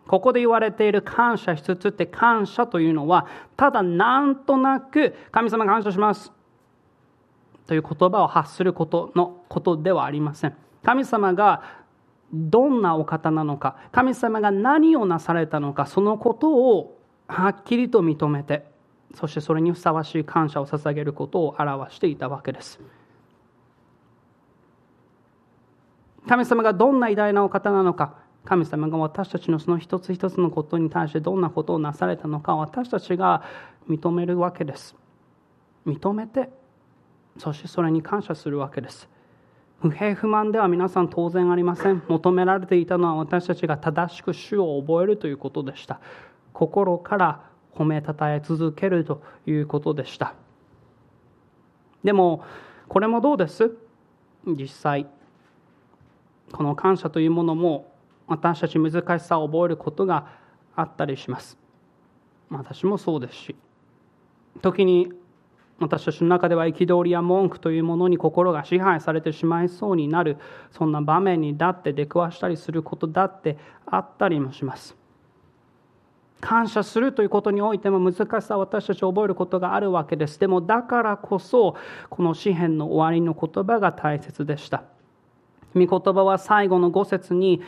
[0.07, 6.33] ここで言われている感謝しつつって感謝というのはただなんとなく神様感謝します。
[7.69, 10.57] という言葉を発することのことではありません。
[10.83, 11.63] 神様が
[12.33, 18.65] どんなお方なのか神様が何をなされたのかそのことをはっきりと認めて
[19.15, 22.81] そしてそれにふさわしい感謝を捧げることを表していたわけです。
[26.27, 28.15] 神様がどんな偉大なお方なのか
[28.45, 33.43] 神様が私たちのその一つ一つのことに対してどんなことをなされたのか私たちが
[33.91, 34.97] 認めるわけです。
[35.87, 36.49] 認めて
[37.39, 39.09] そしてそれに感謝するわけです。
[39.81, 42.03] 不平不満では皆さん当然ありません。
[42.09, 46.01] 求められていたのは私たちが正しく主を覚えるということでした。
[46.53, 50.35] 心から褒めたたえ続けるということでした。
[52.03, 52.43] でも
[52.89, 53.71] これもどうです？
[54.45, 55.07] 実際。
[56.51, 57.93] この感謝というものも
[58.27, 60.27] 私たち難しさを覚えることが
[60.75, 61.57] あったりします。
[62.51, 63.57] 私もそうですし。
[64.61, 65.13] 時に
[65.81, 70.37] 私たちの中では憤りや文句というものに心が支配されてしまいそうになる
[70.73, 73.57] そんな場面にだって出くわしたりすることだって
[73.87, 74.97] あったりもします。
[76.41, 80.39] 感謝するということにおいても難しさを私たち覚えることがあるわけです。
[80.39, 81.77] でもだからこそ
[82.11, 84.85] この詩篇の終わりの言葉が大切でした。
[85.75, 87.63] 御言葉は最後の5節に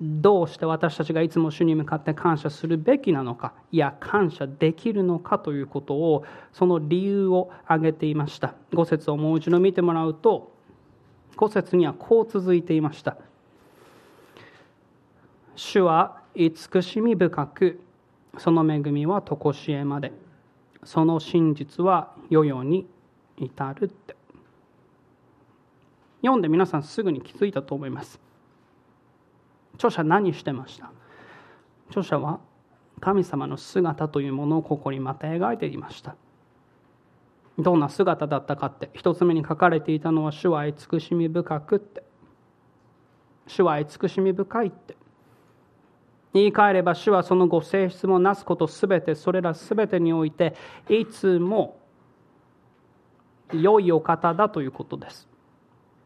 [0.00, 8.54] どうして私たちがいつも主に向かって感謝するべきなのかいや感謝できるのかということをその理由を挙げていました。
[8.72, 10.52] 5節をもう一度見てもらうと
[11.36, 13.16] 5節にはこう続いていました。
[15.54, 17.80] 主は慈しみ深く
[18.36, 20.12] その恵みは常しえまで
[20.84, 22.86] その真実は世々に
[23.38, 24.14] 至るって。
[26.20, 28.25] 読んで皆さんすぐに気づいたと思います。
[29.76, 30.90] 著者何してました？
[31.88, 32.40] 著者は
[33.00, 36.16] 神様の姿というものをここにまた描いていました。
[37.58, 42.02] どんな姿だったかって一つ目に書かれていたのは主は慈しみ深くって。
[43.46, 44.96] 主は慈しみ深いって。
[46.34, 50.54] 言い換えれば主はそのご性質もなすことすべてそれらすべてにおいて
[50.88, 51.78] いつも
[53.52, 55.28] 良いお方だということです。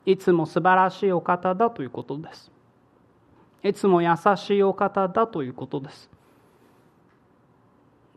[0.07, 2.53] いつも素晴らしいお方だということです。
[3.63, 6.11] いつも優しいお方だということです。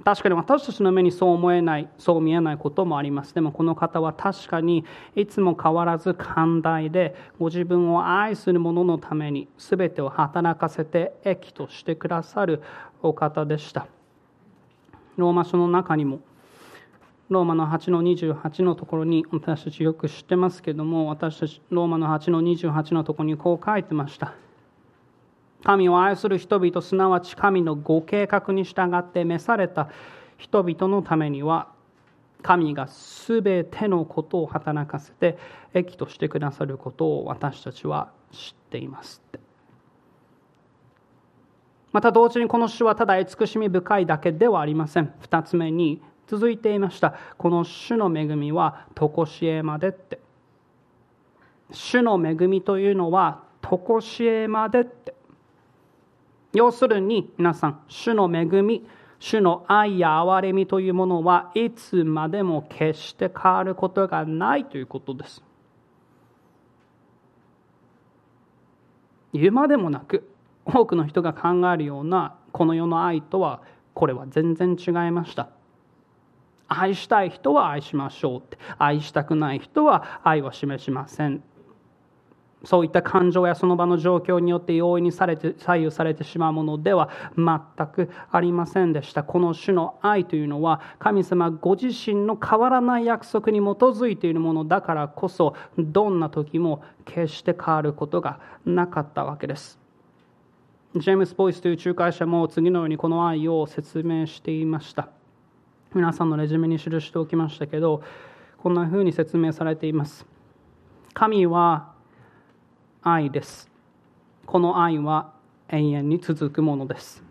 [0.03, 3.33] 確かに私たちの目にそう思えないそう見えないこともあります。
[3.33, 4.83] でもこの方は確かに
[5.15, 12.61] いつも変わらず寛大でご自分を愛する者のために全てを働かせて益としてくださる
[13.01, 13.87] お方でした。
[15.15, 16.19] ローマ書の中にも
[17.29, 24.33] ローマの8の28のところに私たちよく知ってますけども私たちローマの8の28のところにこう書いてました。
[25.63, 29.89] 神を愛する人々すなわち神のご計画に従って召された
[30.37, 31.69] 人々のためには
[32.41, 32.87] 神が
[33.27, 35.37] 全てのことを働かせて
[35.73, 39.21] 益としてくださることを私たちは知っています
[41.93, 45.13] また同時にこの主はただ慈しみ深いだけではありません。
[45.21, 47.13] 2つ目に続いていました。
[47.37, 50.19] この主の恵みは常しえまでって。
[51.71, 55.13] 主の恵みというのは常しえまでって。
[56.53, 58.85] 要するに皆さん主の恵み
[59.19, 65.41] 主の愛や憐れみというものはいつまでも決して変わることがないということです。
[69.31, 70.29] 言うまでもなく
[70.65, 73.61] 多くの人が考えるようなこの世の愛とは
[73.93, 75.49] これは全然違いました。
[76.67, 81.41] 愛したい人は愛しましょうって愛したくない人は愛は示しません。
[82.65, 89.23] そういった感情やその場の状況によって容易にされて左右されてしまうものでは全くありませんでした。
[89.23, 99.77] この種の愛というのは神様ご自身の変わらない約束に基づいているものだからこそどんな時も決して変わることがなかったわけです。
[100.95, 105.09] ジェームス・ボイスという仲介者も次のようにこの愛を説明していました。
[105.93, 108.01] 皆さんのレジュメに記しておきましたけど
[108.57, 110.25] こんなふうに説明されています。
[111.13, 111.92] 神は
[113.05, 113.69] 愛です。
[114.45, 115.33] この愛は
[115.67, 117.21] 永遠に続くものです。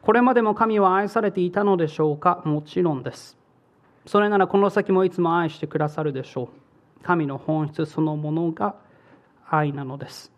[0.00, 2.42] これまでも神は愛されていたのでしょうか？
[2.44, 3.36] もちろんです。
[4.06, 6.48] それならこの先もいつも愛してくださるでしょう。
[7.02, 8.76] 神の本質そのものが
[9.48, 10.32] 愛なのです。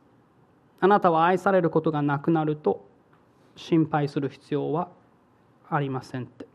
[0.81, 2.89] あなたは愛されることがなくなると
[3.55, 4.89] 心配する必要は
[5.69, 6.47] ありませんって。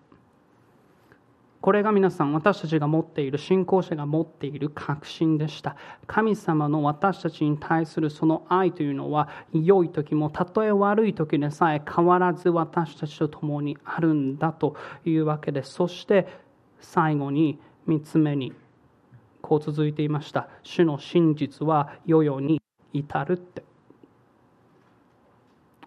[1.68, 5.76] これが皆さん私たちが持っている信仰者が持っている確信でした。
[6.06, 16.30] 神様の私たちに対するその愛というのは良い時もたとえ悪い時でさえ変わらず私たちと共にあるんだというわけでそして
[16.80, 18.54] 最後に3つ目に
[19.42, 20.48] こう続いていました。
[20.64, 22.62] 主の真実は世々に
[22.94, 23.66] 至るって。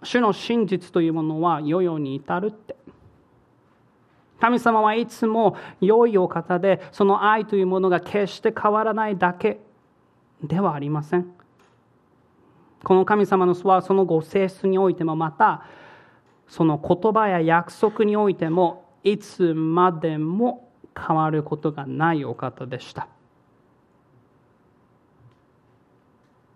[0.02, 2.76] 主の真実というものは世々に至るって。
[4.41, 9.61] 神様はいつも良いお方でその愛というものが決して変わらないだけ
[10.43, 11.30] ではありません。
[12.82, 15.64] この神様のはそのご性質においてもまた
[16.49, 23.09] その言葉や約束においてもいつまでも変わることがないお方でした。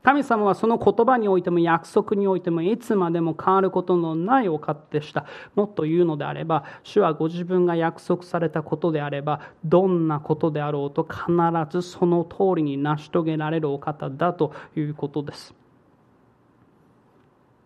[0.04, 5.24] 神様はその言葉においても約束においてもいつまでも変わることのないお方でした。
[5.54, 11.26] もっと言うのであれば主はご自分が約束されたことであればどんなことであろうと必
[11.70, 15.54] ずその通りに成し遂げられるお方だということです。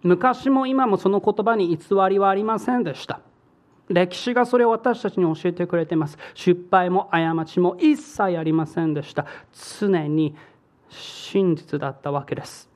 [0.05, 1.77] 昔も今もその言葉に偽
[2.09, 3.21] りはありませんでした。
[3.89, 6.19] 歴史がそれを私たちに教えてくれています。
[6.35, 9.27] 失敗も過ちも一切ありませんでした。
[9.81, 10.37] 常に
[11.31, 12.71] 真実だったわけです。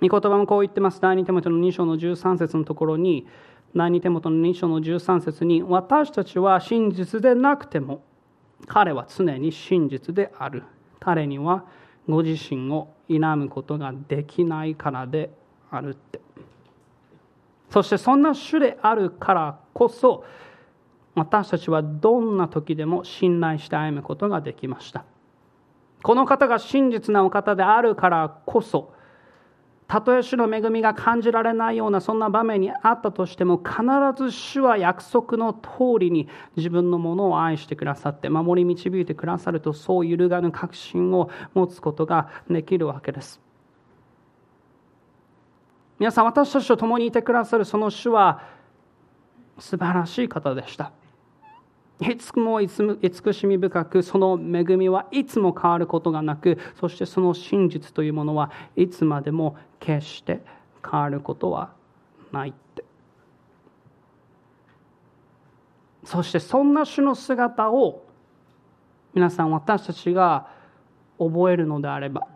[0.00, 1.00] 御言葉もこう言ってます。
[1.00, 3.26] 第二手元の2章の13節のところに
[3.74, 8.02] 第二手元の2章の13節に私たちは真実でなくても
[8.66, 10.62] 彼は常に真実である。
[10.98, 11.66] 彼には
[12.08, 15.30] ご自身を否むことができないからで
[15.70, 16.20] あるって。
[17.70, 20.24] そしてそんな主であるからこそ
[21.14, 25.04] 私たちはどんな時でも信頼して歩むことができました。
[26.06, 28.92] この方が真実なお方であるからこそ
[29.88, 33.82] たとえ主の恵みが感じられないようなそんな場面にあったとしても必
[34.16, 43.40] ず主は約束の通りに自分のものを愛してくださって守り導いてくださるとそう揺るがぬ確信を持つことができるわけです。
[45.98, 48.44] 皆さん私たちと共にいてくださるその主は
[49.58, 50.92] 素晴らしい方でした。
[52.00, 60.42] いつも慈しみ深くその恵みはいつも変わることがなくそしてその真実というものはいつまでも決して
[60.88, 61.72] 変わることは
[62.32, 62.84] ないって。
[66.04, 68.04] そしてそんな主の姿を
[69.14, 70.48] 皆さん私たちが
[71.18, 72.28] 覚えるのであれば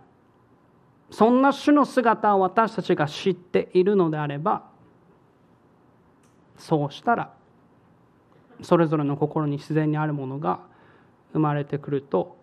[1.11, 4.65] そんな主の姿を私たちが知っているのであれば
[6.57, 7.33] そうしたら
[8.63, 10.61] それぞれの心に自然にあるものが
[11.33, 12.37] 生まれてくると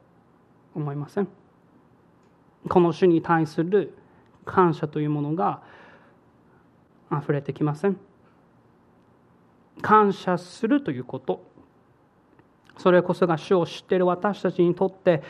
[0.76, 1.28] 思いません。
[2.70, 3.94] この主に対する
[4.46, 5.62] 感謝というものが
[7.12, 7.98] 溢れてきません。
[9.82, 11.46] 感謝するということ。
[12.78, 15.24] それこそが主を知っている私たちにとって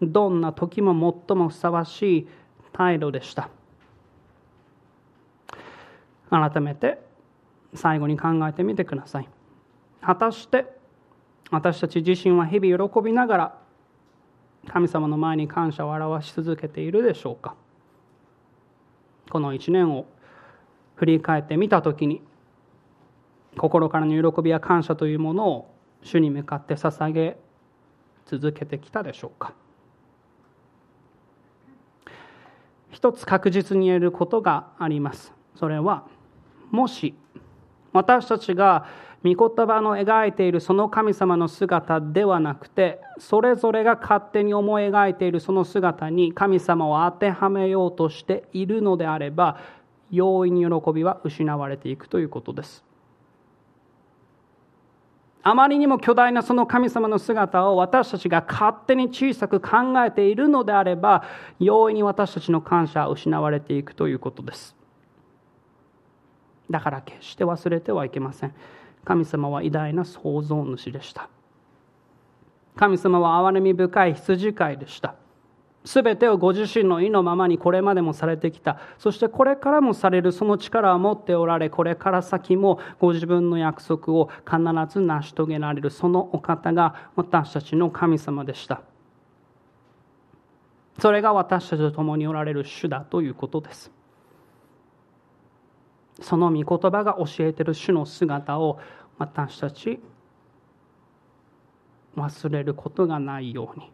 [0.00, 0.92] どんな時も
[1.28, 2.28] 最もふさわしい
[2.72, 3.48] 態度でした。
[6.30, 6.98] 改めて
[7.74, 9.28] 最後に考えてみてください。
[10.04, 10.66] 果たして
[11.50, 13.58] 私たち自身は日々喜びながら
[14.68, 17.54] 神様の前に感謝を表し続けているでしょうか？
[19.30, 20.06] この一年を
[20.96, 22.22] 振り返ってみた時に
[23.56, 27.36] 心からの喜びや感謝というものを主に向かって捧げ
[28.26, 29.52] 続けてきたでしょうか？
[32.90, 35.32] 一つ確実に言えることがあります。
[35.56, 36.06] それは
[36.70, 37.14] もし
[37.92, 38.86] 私たちが
[39.24, 49.60] 御言葉の描いているその神様の姿ではなくてそれぞれが勝手に思い描いているその姿に神様を当てはめようとしているのであれば
[50.10, 52.84] 容易に喜びは失われていくということです。
[55.44, 59.68] あまりにも巨大なその神様の姿を私たちが勝手に小さく考
[60.04, 61.24] えているのであれば
[61.58, 64.76] 容易に私たちの感謝は失われていくということです。
[66.70, 68.54] だから決して忘れてはいけません。
[69.04, 71.28] 神様は偉大な創造主でした。
[72.76, 75.14] 神様は憐れみ深い羊飼いでした。
[75.84, 78.78] すべてをご自身の意のままにこれまでもされてきた。
[78.98, 85.90] そしてこれからもされるその力を持っておられこれから先もご自分の約束を必ず成し遂げられる。
[85.90, 88.82] そのお方が私たちの神様でした。
[91.00, 93.90] それが私たちと共におられる主だということです。
[96.20, 98.78] その御言葉が教えてる主の姿を
[99.18, 100.00] 私たち
[102.16, 103.90] 忘れることがないように。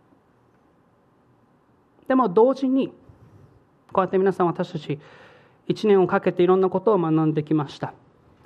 [2.08, 2.88] でも同時に
[3.92, 4.98] こうやって皆さん私たち
[5.68, 7.92] 1年をかけていろんなことを学んできました。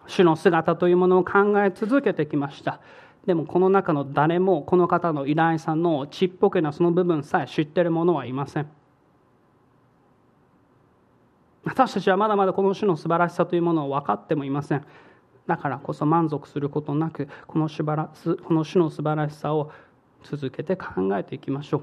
[0.07, 2.81] 主の姿というものを考え続けてきました。
[3.27, 8.82] でもこの中の誰もこの方の依頼さんのちっぽけなその部分さえ知っている者はいません。
[11.65, 14.85] 私たちはまだまだこの種の素晴らしさというものを分かってもいません。
[15.47, 19.71] だからこそ満足することなくこのこの種の素晴らしさを
[20.23, 20.87] 続けて考
[21.17, 21.83] えていきましょう。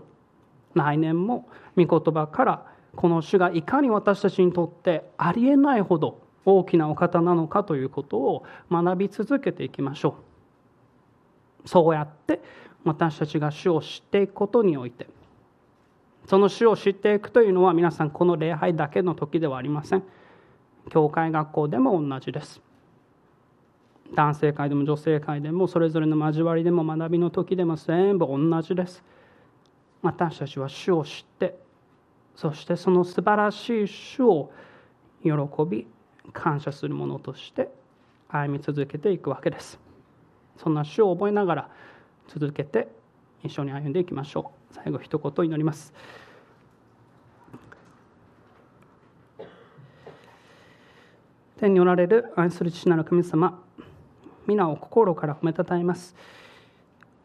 [0.75, 2.65] 来年も御言葉から
[2.95, 10.15] この主がいかに私たちにとってありえないほど大きなお方なのかということを学び続けていきましょ
[11.65, 11.67] う。
[11.67, 12.41] そうやって
[12.85, 15.07] 私たちが主を知っていくことにおいて
[16.29, 20.03] その主を知っていくというのは皆さんこの礼拝だけの時ではありません。
[20.91, 22.61] 教会学校でも同じです。
[24.13, 29.03] 男性会でも女性会でもそれぞれの交わりでも学びの時でも全部同じです。
[30.03, 31.57] 私たちは主を知って
[32.35, 34.51] そしてその素晴らしい主を
[35.23, 35.31] 喜
[35.67, 35.87] び
[36.31, 37.69] 感謝するものとして
[38.27, 39.79] 歩み続けていくわけです。
[40.57, 41.69] そんな主を覚えながら
[42.27, 42.98] 続けて
[43.43, 44.73] 一緒に歩んでいきましょう。
[44.73, 45.93] 最後一言祈ります。
[51.57, 53.61] 天におられる愛する父なる神様
[54.47, 56.15] 皆を心から褒めたたえます。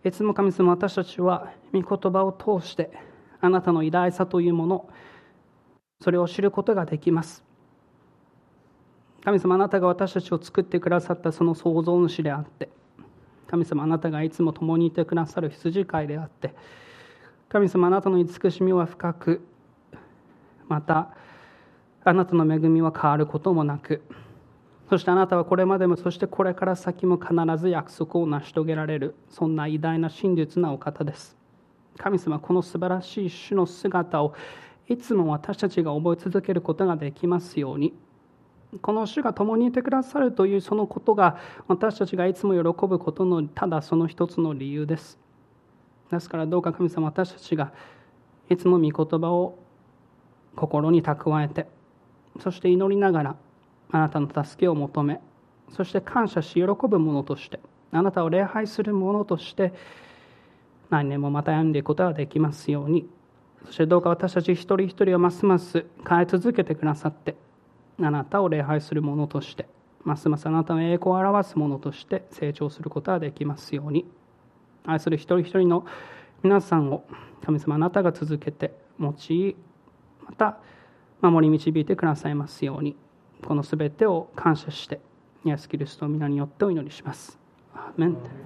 [0.04, 2.90] いつも神様私たちは御言葉を通して
[3.40, 4.88] あなたの偉大さというもの
[6.00, 7.42] それを知ることができます。
[9.24, 12.68] 神様あなたが私たちを作ってくださったその創造主であって
[13.54, 16.52] 神様あなたがいつも共にいてくださる羊飼いであって
[17.48, 19.46] 神様あなたの慈しみは深く
[20.66, 21.14] また
[22.02, 24.02] あなたの恵みは変わることもなく
[24.90, 31.36] そしてあなたはこれまでもそしてこれから先も必ず約束を成し遂げられるそんな偉大な真実なお方です。
[31.96, 34.34] 神様この素晴らしい主の姿を
[34.88, 37.94] いつも私たちが覚え続けることができますように
[38.82, 45.18] この主が共にいてくださるというそのことが私たちがいつも喜ぶことのただその一つの理由です。
[46.10, 47.72] ですからどうか神様私たちが
[48.50, 49.58] いつも御言葉を
[50.54, 51.66] 心に蓄えて
[52.40, 53.36] そして祈りながら
[53.90, 55.20] あなたの助けを求め
[55.70, 57.58] そして感謝し喜ぶものとして
[57.90, 59.72] あなたを礼拝するものとして
[60.90, 63.08] 何年もまた病んでいくことができますように。
[63.66, 67.34] そしてどうか私たち一人一人をますます変え続けてくださって
[68.00, 69.68] あなたを礼拝するものとして
[70.04, 74.06] ますますあなたの栄光を表すものとして成長することができますように。
[74.86, 75.86] 愛する一人一人の
[76.42, 77.04] 皆さんを
[77.42, 79.56] 神様あなたが続けて用い
[80.26, 80.58] また
[81.22, 82.96] 守り導いてくださいますように。
[83.42, 85.00] このすべてを感謝して
[85.44, 87.38] イエス・キリストの皆によってお祈りします。
[87.74, 88.44] アーメン。